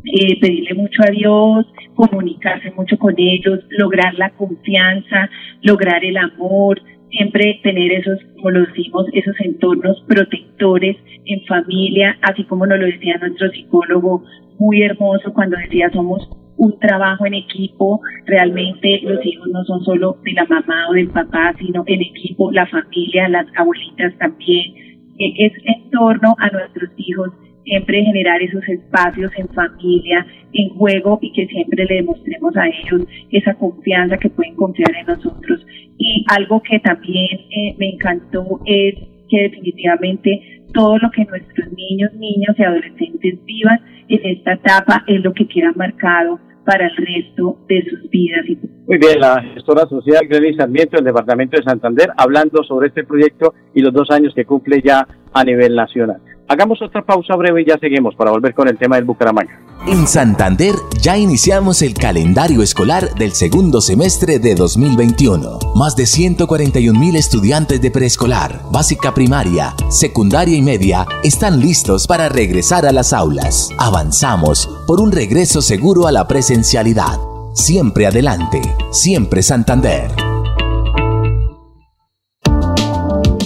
eh, 0.05 0.39
pedirle 0.39 0.73
mucho 0.73 1.01
a 1.07 1.11
Dios, 1.11 1.65
comunicarse 1.95 2.71
mucho 2.71 2.97
con 2.97 3.13
ellos, 3.17 3.59
lograr 3.69 4.13
la 4.15 4.29
confianza, 4.31 5.29
lograr 5.61 6.03
el 6.03 6.17
amor, 6.17 6.81
siempre 7.09 7.59
tener 7.63 7.91
esos, 7.91 8.19
como 8.35 8.51
lo 8.51 8.65
decimos, 8.65 9.05
esos 9.13 9.39
entornos 9.39 10.03
protectores 10.07 10.97
en 11.25 11.45
familia, 11.45 12.17
así 12.21 12.43
como 12.45 12.65
nos 12.65 12.79
lo 12.79 12.85
decía 12.85 13.17
nuestro 13.17 13.49
psicólogo, 13.51 14.23
muy 14.59 14.81
hermoso 14.81 15.33
cuando 15.33 15.57
decía 15.57 15.89
somos 15.91 16.29
un 16.57 16.77
trabajo 16.79 17.25
en 17.25 17.33
equipo, 17.33 17.99
realmente 18.25 19.01
los 19.03 19.25
hijos 19.25 19.47
no 19.49 19.63
son 19.65 19.83
solo 19.83 20.17
de 20.23 20.33
la 20.33 20.45
mamá 20.45 20.89
o 20.89 20.93
del 20.93 21.09
papá, 21.09 21.53
sino 21.59 21.83
el 21.87 22.01
equipo, 22.01 22.51
la 22.51 22.67
familia, 22.67 23.27
las 23.29 23.47
abuelitas 23.55 24.17
también, 24.17 24.73
es 25.17 25.53
en 25.65 25.89
torno 25.91 26.35
a 26.39 26.49
nuestros 26.49 26.89
hijos 26.97 27.29
siempre 27.63 28.04
generar 28.04 28.41
esos 28.41 28.67
espacios 28.67 29.32
en 29.38 29.47
familia, 29.49 30.26
en 30.54 30.69
juego 30.69 31.19
y 31.21 31.32
que 31.34 31.47
siempre 31.47 31.86
le 31.86 31.95
demostremos 31.95 32.56
a 32.58 32.67
ellos 32.67 33.08
esa 33.32 33.54
confianza 33.56 34.17
que 34.17 34.30
pueden 34.30 34.56
confiar 34.56 34.91
en 34.95 35.08
nosotros. 35.08 35.65
Y 35.97 36.26
algo 36.30 36.62
que 36.62 36.80
también 36.80 37.39
eh, 37.49 37.76
me 37.78 37.89
encantó 37.89 38.60
es 38.65 38.95
que 39.30 39.41
definitivamente 39.41 40.62
todo 40.73 40.97
lo 40.97 41.10
que 41.12 41.26
nuestros 41.26 41.71
niños, 41.73 42.13
niños 42.15 42.56
y 42.58 42.63
adolescentes 42.63 43.45
vivan 43.45 43.80
en 44.10 44.38
esta 44.38 44.54
etapa 44.54 45.04
es 45.08 45.23
lo 45.23 45.34
que 45.34 45.47
queda 45.47 45.71
marcado 45.76 46.39
para 46.65 46.88
el 46.88 46.95
resto 46.95 47.58
de 47.67 47.84
sus 47.89 48.10
vidas. 48.10 48.45
Muy 48.88 48.97
bien, 48.97 49.19
la 49.19 49.41
gestora 49.54 49.86
social 49.88 50.28
Glenis 50.28 50.58
Sarmiento 50.58 50.97
del 50.97 51.06
Departamento 51.06 51.58
de 51.58 51.63
Santander 51.63 52.10
hablando 52.17 52.63
sobre 52.63 52.88
este 52.88 53.04
proyecto 53.04 53.54
y 53.73 53.82
los 53.82 53.93
dos 53.93 54.10
años 54.12 54.34
que 54.34 54.45
cumple 54.45 54.82
ya 54.82 55.08
a 55.34 55.43
nivel 55.43 55.76
nacional. 55.76 56.21
Hagamos 56.47 56.82
otra 56.82 57.01
pausa 57.01 57.36
breve 57.36 57.62
y 57.62 57.65
ya 57.65 57.77
seguimos 57.79 58.15
para 58.15 58.32
volver 58.32 58.53
con 58.53 58.67
el 58.67 58.77
tema 58.77 58.97
del 58.97 59.06
Bucaramanga. 59.06 59.60
En 59.88 60.08
Santander 60.08 60.75
ya 61.01 61.17
iniciamos 61.17 61.82
el 61.82 61.93
calendario 61.93 62.62
escolar 62.62 63.13
del 63.15 63.32
segundo 63.32 63.82
semestre 63.82 64.39
de 64.39 64.56
2021. 64.56 65.60
Más 65.75 65.95
de 65.95 66.06
141 66.06 66.97
mil 66.97 67.15
estudiantes 67.15 67.82
de 67.82 67.91
preescolar, 67.91 68.62
básica 68.71 69.13
primaria, 69.13 69.73
secundaria 69.89 70.56
y 70.56 70.62
media 70.62 71.06
están 71.23 71.60
listos 71.60 72.08
para 72.08 72.29
regresar 72.29 72.86
a 72.86 72.91
las 72.91 73.13
aulas. 73.13 73.69
Avanzamos 73.77 74.69
por 74.88 75.01
un 75.01 75.12
regreso 75.12 75.62
seguro 75.62 76.08
a 76.08 76.12
la 76.12 76.27
presencialidad. 76.27 77.19
Siempre 77.53 78.08
adelante, 78.08 78.62
siempre 78.91 79.43
Santander. 79.43 80.22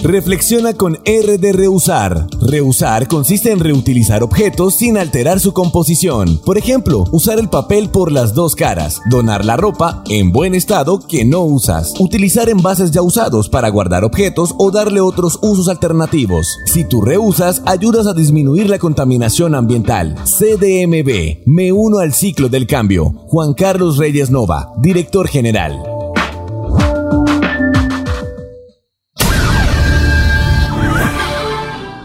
Reflexiona 0.02 0.74
con 0.74 0.96
R 1.04 1.38
de 1.38 1.52
reusar. 1.52 2.28
Reusar 2.40 3.08
consiste 3.08 3.50
en 3.50 3.58
reutilizar 3.58 4.22
objetos 4.22 4.76
sin 4.76 4.96
alterar 4.96 5.40
su 5.40 5.52
composición. 5.52 6.38
Por 6.44 6.56
ejemplo, 6.56 7.04
usar 7.10 7.38
el 7.38 7.48
papel 7.48 7.90
por 7.90 8.12
las 8.12 8.32
dos 8.32 8.54
caras, 8.54 9.00
donar 9.10 9.44
la 9.44 9.56
ropa 9.56 10.02
en 10.08 10.30
buen 10.30 10.54
estado 10.54 11.00
que 11.00 11.24
no 11.24 11.40
usas, 11.42 11.94
utilizar 11.98 12.48
envases 12.48 12.92
ya 12.92 13.02
usados 13.02 13.48
para 13.48 13.68
guardar 13.70 14.04
objetos 14.04 14.54
o 14.58 14.70
darle 14.70 15.00
otros 15.00 15.38
usos 15.42 15.68
alternativos. 15.68 16.58
Si 16.66 16.84
tú 16.84 17.00
reusas, 17.00 17.62
ayudas 17.66 18.06
a 18.06 18.14
disminuir 18.14 18.70
la 18.70 18.78
contaminación 18.78 19.54
ambiental. 19.54 20.14
CDMB, 20.24 21.44
me 21.44 21.72
uno 21.72 21.98
al 21.98 22.14
ciclo 22.14 22.48
del 22.48 22.66
cambio. 22.66 23.14
Juan 23.26 23.52
Carlos 23.52 23.96
Reyes 23.96 24.30
Nova, 24.30 24.72
director 24.80 25.26
general. 25.26 25.97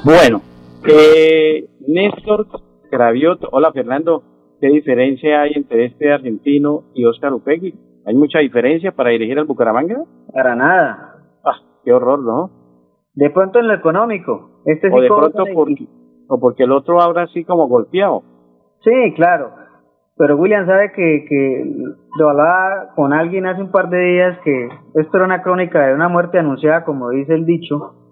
Bueno, 0.05 0.41
eh, 0.85 1.63
Néstor 1.87 2.47
Craviot, 2.91 3.39
hola 3.51 3.71
Fernando, 3.71 4.21
¿qué 4.59 4.67
diferencia 4.67 5.43
hay 5.43 5.53
entre 5.55 5.85
este 5.85 6.11
argentino 6.11 6.83
y 6.93 7.05
Oscar 7.05 7.31
Upegui? 7.31 7.73
¿Hay 8.05 8.13
mucha 8.13 8.39
diferencia 8.39 8.91
para 8.91 9.11
dirigir 9.11 9.39
al 9.39 9.45
Bucaramanga? 9.45 10.03
Para 10.33 10.55
nada. 10.55 11.23
Ah, 11.45 11.55
qué 11.85 11.93
horror, 11.93 12.19
¿no? 12.19 12.51
De 13.13 13.29
pronto 13.29 13.59
en 13.59 13.69
lo 13.69 13.75
económico. 13.75 14.61
Este 14.65 14.89
o 14.91 14.99
de 14.99 15.07
pronto 15.07 15.45
porque, 15.53 15.87
o 16.27 16.37
porque 16.37 16.63
el 16.63 16.73
otro 16.73 16.99
ahora 16.99 17.23
así 17.23 17.45
como 17.45 17.69
golpeado. 17.69 18.23
Sí, 18.83 19.13
claro. 19.15 19.51
Pero 20.17 20.35
William 20.35 20.65
sabe 20.65 20.91
que, 20.91 21.25
que 21.29 21.63
lo 22.19 22.29
hablaba 22.29 22.93
con 22.93 23.13
alguien 23.13 23.45
hace 23.45 23.61
un 23.61 23.71
par 23.71 23.89
de 23.89 23.99
días 23.99 24.37
que 24.43 24.67
esto 24.95 25.15
era 25.17 25.25
una 25.25 25.41
crónica 25.43 25.87
de 25.87 25.95
una 25.95 26.09
muerte 26.09 26.39
anunciada, 26.39 26.83
como 26.83 27.09
dice 27.11 27.33
el 27.33 27.45
dicho, 27.45 28.02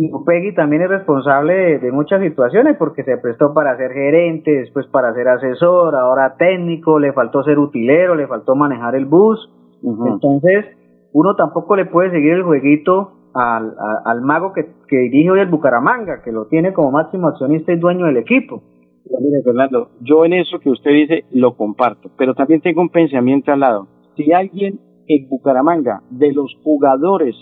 y 0.00 0.12
Upegui 0.12 0.54
también 0.54 0.82
es 0.82 0.88
responsable 0.88 1.80
de, 1.80 1.90
muchas 1.90 2.22
situaciones 2.22 2.76
porque 2.78 3.02
se 3.02 3.18
prestó 3.18 3.52
para 3.52 3.76
ser 3.76 3.90
gerente, 3.90 4.52
después 4.52 4.86
para 4.86 5.12
ser 5.12 5.26
asesor, 5.26 5.96
ahora 5.96 6.36
técnico, 6.38 7.00
le 7.00 7.12
faltó 7.12 7.42
ser 7.42 7.58
utilero, 7.58 8.14
le 8.14 8.28
faltó 8.28 8.54
manejar 8.54 8.94
el 8.94 9.06
bus. 9.06 9.50
Entonces, 9.82 10.66
uno 11.12 11.34
tampoco 11.34 11.74
le 11.74 11.86
puede 11.86 12.12
seguir 12.12 12.34
el 12.34 12.44
jueguito 12.44 13.10
al, 13.34 13.74
al 14.04 14.20
mago 14.22 14.52
que, 14.52 14.66
que, 14.86 14.98
dirige 14.98 15.32
hoy 15.32 15.40
el 15.40 15.48
Bucaramanga, 15.48 16.22
que 16.22 16.30
lo 16.30 16.46
tiene 16.46 16.72
como 16.72 16.92
máximo 16.92 17.26
accionista 17.26 17.72
y 17.72 17.76
dueño 17.76 18.06
del 18.06 18.18
equipo. 18.18 18.62
Mire, 19.20 19.42
Fernando, 19.42 19.88
yo 20.00 20.24
en 20.24 20.34
eso 20.34 20.60
que 20.60 20.70
usted 20.70 20.92
dice 20.92 21.24
lo 21.32 21.56
comparto, 21.56 22.08
pero 22.16 22.34
también 22.34 22.60
tengo 22.60 22.82
un 22.82 22.90
pensamiento 22.90 23.50
al 23.50 23.60
lado. 23.60 23.88
Si 24.16 24.32
alguien 24.32 24.78
en 25.08 25.28
Bucaramanga, 25.28 26.02
de 26.10 26.32
los 26.32 26.56
jugadores 26.62 27.34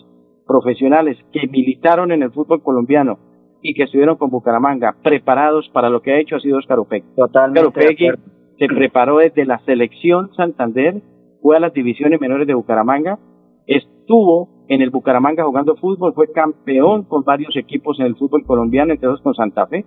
profesionales 0.46 1.18
que 1.32 1.46
militaron 1.48 2.12
en 2.12 2.22
el 2.22 2.30
fútbol 2.32 2.62
colombiano 2.62 3.18
y 3.62 3.74
que 3.74 3.84
estuvieron 3.84 4.16
con 4.16 4.30
Bucaramanga 4.30 4.96
preparados 5.02 5.68
para 5.72 5.90
lo 5.90 6.00
que 6.00 6.12
ha 6.12 6.20
hecho 6.20 6.36
ha 6.36 6.40
sido 6.40 6.58
Oscar. 6.58 6.78
Totalmente. 7.16 7.68
Oscar 7.68 8.18
se 8.58 8.66
preparó 8.66 9.18
desde 9.18 9.44
la 9.44 9.58
selección 9.64 10.32
Santander, 10.34 11.02
fue 11.42 11.56
a 11.56 11.60
las 11.60 11.72
divisiones 11.72 12.20
menores 12.20 12.46
de 12.46 12.54
Bucaramanga, 12.54 13.18
estuvo 13.66 14.64
en 14.68 14.82
el 14.82 14.90
Bucaramanga 14.90 15.44
jugando 15.44 15.76
fútbol, 15.76 16.14
fue 16.14 16.32
campeón 16.32 17.04
con 17.04 17.22
varios 17.22 17.56
equipos 17.56 18.00
en 18.00 18.06
el 18.06 18.16
fútbol 18.16 18.44
colombiano, 18.46 18.92
entre 18.92 19.08
otros 19.08 19.22
con 19.22 19.34
Santa 19.34 19.66
Fe, 19.66 19.84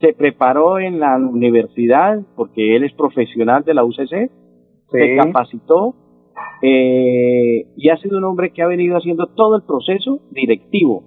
se 0.00 0.12
preparó 0.14 0.78
en 0.80 0.98
la 0.98 1.16
universidad 1.16 2.20
porque 2.34 2.76
él 2.76 2.84
es 2.84 2.92
profesional 2.94 3.62
de 3.64 3.74
la 3.74 3.84
UCC, 3.84 4.30
se 4.90 5.16
capacitó 5.16 5.94
eh, 6.62 7.66
y 7.76 7.88
ha 7.88 7.96
sido 7.96 8.18
un 8.18 8.24
hombre 8.24 8.52
que 8.52 8.62
ha 8.62 8.66
venido 8.66 8.96
haciendo 8.96 9.26
todo 9.34 9.56
el 9.56 9.62
proceso 9.62 10.20
directivo. 10.30 11.04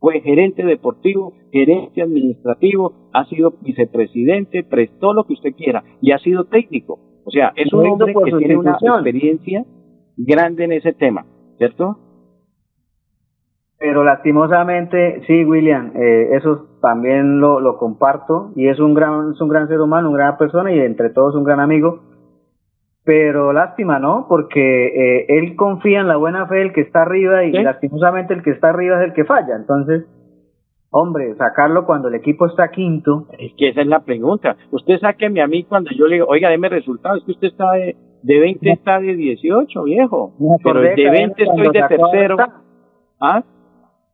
Fue 0.00 0.20
gerente 0.20 0.64
deportivo, 0.64 1.32
gerente 1.52 2.02
administrativo, 2.02 3.10
ha 3.12 3.24
sido 3.26 3.54
vicepresidente, 3.62 4.62
prestó 4.62 5.12
lo 5.12 5.24
que 5.24 5.34
usted 5.34 5.54
quiera 5.56 5.84
y 6.00 6.12
ha 6.12 6.18
sido 6.18 6.44
técnico. 6.44 6.98
O 7.24 7.30
sea, 7.30 7.52
es 7.56 7.72
un 7.72 7.86
hombre 7.86 8.14
que 8.24 8.36
tiene 8.36 8.56
una 8.56 8.78
experiencia 8.80 9.64
grande 10.16 10.64
en 10.64 10.72
ese 10.72 10.92
tema, 10.92 11.26
¿cierto? 11.58 11.98
Pero 13.78 14.04
lastimosamente, 14.04 15.22
sí, 15.26 15.44
William, 15.44 15.92
eh, 15.96 16.36
eso 16.36 16.78
también 16.80 17.40
lo, 17.40 17.60
lo 17.60 17.76
comparto 17.76 18.52
y 18.56 18.68
es 18.68 18.80
un 18.80 18.94
gran, 18.94 19.32
es 19.32 19.40
un 19.40 19.48
gran 19.48 19.68
ser 19.68 19.80
humano, 19.80 20.08
una 20.08 20.18
gran 20.18 20.38
persona 20.38 20.72
y 20.72 20.78
entre 20.78 21.10
todos 21.10 21.34
un 21.34 21.44
gran 21.44 21.60
amigo 21.60 22.00
pero 23.06 23.52
lástima, 23.52 24.00
¿no? 24.00 24.26
Porque 24.28 24.86
eh, 24.88 25.26
él 25.28 25.54
confía 25.54 26.00
en 26.00 26.08
la 26.08 26.16
buena 26.16 26.48
fe 26.48 26.56
del 26.56 26.72
que 26.72 26.80
está 26.80 27.02
arriba 27.02 27.44
y 27.44 27.52
lastimosamente 27.52 28.34
el 28.34 28.42
que 28.42 28.50
está 28.50 28.70
arriba 28.70 29.00
es 29.00 29.08
el 29.08 29.14
que 29.14 29.24
falla. 29.24 29.54
Entonces, 29.54 30.04
hombre, 30.90 31.36
sacarlo 31.36 31.86
cuando 31.86 32.08
el 32.08 32.16
equipo 32.16 32.46
está 32.46 32.68
quinto. 32.72 33.28
Es 33.38 33.52
que 33.56 33.68
esa 33.68 33.82
es 33.82 33.86
la 33.86 34.00
pregunta. 34.00 34.56
Usted 34.72 34.98
sáqueme 34.98 35.40
a 35.40 35.46
mí 35.46 35.62
cuando 35.62 35.90
yo 35.96 36.08
le 36.08 36.16
digo, 36.16 36.26
oiga, 36.28 36.50
deme 36.50 36.68
resultados, 36.68 37.20
es 37.20 37.24
que 37.26 37.32
usted 37.32 37.48
está 37.48 37.70
de, 37.74 37.96
de 38.24 38.40
20, 38.40 38.72
está 38.72 38.98
de 38.98 39.14
18, 39.14 39.84
viejo. 39.84 40.32
pero 40.64 40.80
de 40.80 41.08
20 41.08 41.42
estoy 41.44 41.68
de 41.68 41.82
tercero. 41.88 42.36
¿Ah? 43.20 43.44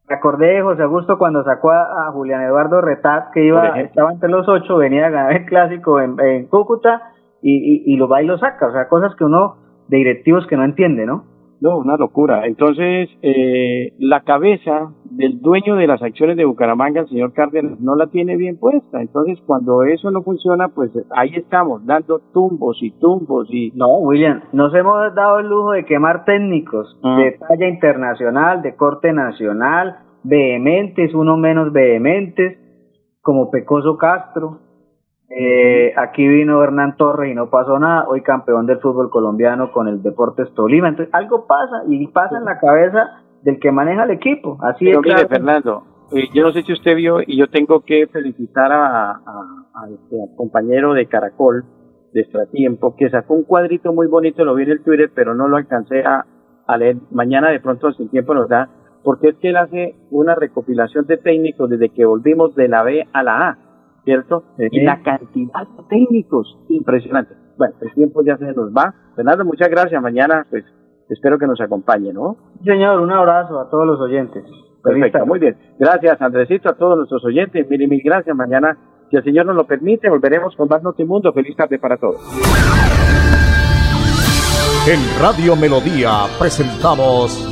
Me 0.07 0.17
acordé 0.17 0.49
de 0.49 0.63
José 0.63 0.83
Augusto 0.83 1.17
cuando 1.17 1.43
sacó 1.45 1.71
a, 1.71 2.11
Julián 2.13 2.43
Eduardo 2.43 2.83
Retat, 2.83 3.33
que 3.33 3.47
iba, 3.47 3.81
estaba 3.81 4.13
entre 4.13 4.29
los 4.29 4.47
ocho, 4.47 4.77
venía 4.77 5.07
a 5.07 5.11
ganar 5.11 5.33
el 5.33 5.47
clásico 5.47 5.99
en, 5.99 6.47
Cúcuta 6.49 7.12
y, 7.43 7.93
y, 7.93 7.97
lo 7.97 8.09
va 8.09 8.23
y 8.23 8.27
lo 8.27 8.39
saca. 8.39 8.69
O 8.69 8.73
sea, 8.73 8.89
cosas 8.89 9.15
que 9.17 9.25
uno, 9.25 9.57
de 9.89 9.99
directivos 9.99 10.47
que 10.47 10.57
no 10.57 10.65
entiende, 10.65 11.07
¿no? 11.07 11.25
No, 11.61 11.79
una 11.79 11.97
locura. 11.97 12.45
Entonces, 12.47 13.09
eh, 13.23 13.93
la 14.01 14.23
cabeza 14.23 14.91
del 15.05 15.41
dueño 15.41 15.77
de 15.77 15.87
las 15.87 16.03
acciones 16.03 16.37
de 16.37 16.45
Bucaramanga, 16.45 17.03
el 17.03 17.09
señor 17.09 17.33
Cárdenas, 17.35 17.79
no 17.79 17.95
la 17.95 18.09
tiene 18.09 18.37
bien 18.37 18.59
puesta. 18.59 19.01
Entonces, 19.01 19.39
cuando 19.47 19.85
eso 19.85 20.11
no 20.11 20.23
funciona, 20.23 20.71
pues 20.71 20.91
ahí 21.15 21.31
estamos, 21.37 21.87
dando 21.87 22.21
tumbos 22.33 22.79
y 22.81 22.91
tumbos 22.99 23.47
y... 23.51 23.71
No, 23.77 23.99
William, 23.99 24.41
nos 24.53 24.75
hemos 24.75 25.15
dado 25.15 25.39
el 25.39 25.49
lujo 25.49 25.71
de 25.71 25.85
quemar 25.85 26.25
técnicos 26.25 26.99
ah. 27.05 27.17
de 27.17 27.39
talla 27.39 27.69
internacional, 27.69 28.63
de 28.63 28.75
corte 28.75 29.13
nacional, 29.13 29.99
vehementes, 30.25 31.15
uno 31.15 31.37
menos 31.37 31.73
vehementes, 31.73 32.59
como 33.21 33.53
Pecoso 33.53 33.99
Castro, 33.99 34.59
eh, 35.35 35.95
aquí 35.97 36.29
vino 36.29 36.63
Hernán 36.63 36.97
Torres 36.97 37.33
y 37.33 37.35
no 37.35 37.49
pasó 37.49 37.79
nada. 37.79 38.05
Hoy 38.07 38.21
campeón 38.21 38.67
del 38.67 38.81
fútbol 38.81 39.09
colombiano 39.09 39.73
con 39.73 39.89
el 39.89 40.03
Deportes 40.03 40.53
Tolima. 40.55 40.89
Entonces, 40.89 41.15
algo 41.15 41.47
pasa 41.47 41.85
y 41.89 42.07
pasa 42.09 42.37
en 42.37 42.45
la 42.45 42.59
cabeza 42.59 43.23
del 43.43 43.59
que 43.59 43.73
maneja 43.73 44.05
el 44.05 44.11
equipo. 44.11 44.59
Así 44.61 44.91
es. 44.91 44.99
Mire, 45.01 45.27
Fernando, 45.27 45.85
eh, 46.13 46.29
yo 46.35 46.43
no 46.43 46.53
sé 46.53 46.63
si 46.63 46.75
usted 46.75 46.95
vio 46.97 47.21
y 47.27 47.39
yo 47.39 47.49
tengo 47.49 47.81
que 47.81 48.07
felicitar 48.09 48.71
a, 48.73 49.21
este, 49.91 50.21
al 50.21 50.37
compañero 50.37 50.93
de 50.93 51.07
Caracol 51.07 51.65
de 52.13 52.21
Extratiempo 52.21 52.95
que 52.95 53.09
sacó 53.09 53.33
un 53.33 53.45
cuadrito 53.45 53.95
muy 53.95 54.09
bonito, 54.09 54.45
lo 54.45 54.55
vi 54.55 54.65
en 54.65 54.73
el 54.73 54.83
Twitter, 54.83 55.11
pero 55.15 55.35
no 55.35 55.49
lo 55.49 55.57
alcancé 55.57 56.05
a, 56.05 56.27
a 56.67 56.77
leer. 56.77 56.97
Mañana 57.11 57.49
de 57.49 57.61
pronto, 57.61 57.91
sin 57.93 58.11
tiempo 58.11 58.35
nos 58.35 58.51
da, 58.51 58.69
porque 59.03 59.29
es 59.29 59.37
que 59.37 59.49
él 59.49 59.57
hace 59.57 59.97
una 60.11 60.35
recopilación 60.35 61.07
de 61.07 61.17
técnicos 61.17 61.71
desde 61.71 61.89
que 61.89 62.05
volvimos 62.05 62.55
de 62.55 62.69
la 62.69 62.83
B 62.83 63.09
a 63.15 63.23
la 63.23 63.49
A 63.49 63.72
¿cierto? 64.05 64.45
Y 64.59 64.83
la 64.83 65.03
cantidad 65.03 65.67
de 65.67 65.83
técnicos, 65.89 66.59
impresionante. 66.69 67.35
Bueno, 67.57 67.75
el 67.81 67.93
tiempo 67.95 68.23
ya 68.25 68.37
se 68.37 68.53
nos 68.53 68.73
va. 68.73 68.95
Fernando, 69.15 69.45
muchas 69.45 69.69
gracias. 69.69 70.01
Mañana, 70.03 70.47
pues, 70.51 70.65
espero 71.09 71.39
que 71.39 71.47
nos 71.47 71.61
acompañe, 71.61 72.13
¿no? 72.13 72.37
Señor, 72.65 73.01
un 73.01 73.13
abrazo 73.13 73.61
a 73.61 73.69
todos 73.71 73.87
los 73.87 74.01
oyentes. 74.01 74.45
Perfecto, 74.83 75.27
muy 75.27 75.39
bien. 75.39 75.57
Gracias, 75.79 76.21
Andresito, 76.21 76.69
a 76.69 76.75
todos 76.75 76.97
nuestros 76.97 77.25
oyentes. 77.25 77.69
Mil 77.69 77.83
y 77.83 77.87
mil 77.87 78.03
gracias. 78.05 78.35
Mañana, 78.35 78.77
si 79.11 79.17
el 79.17 79.25
Señor 79.25 79.47
nos 79.47 79.57
lo 79.57 79.65
permite, 79.65 80.11
volveremos 80.11 80.57
con 80.57 80.69
más 80.69 80.83
Notimundo. 80.83 81.33
Feliz 81.33 81.57
tarde 81.57 81.79
para 81.79 81.97
todos. 81.99 82.21
En 84.89 84.99
Radio 85.21 85.55
Melodía 85.55 86.27
presentamos 86.41 87.52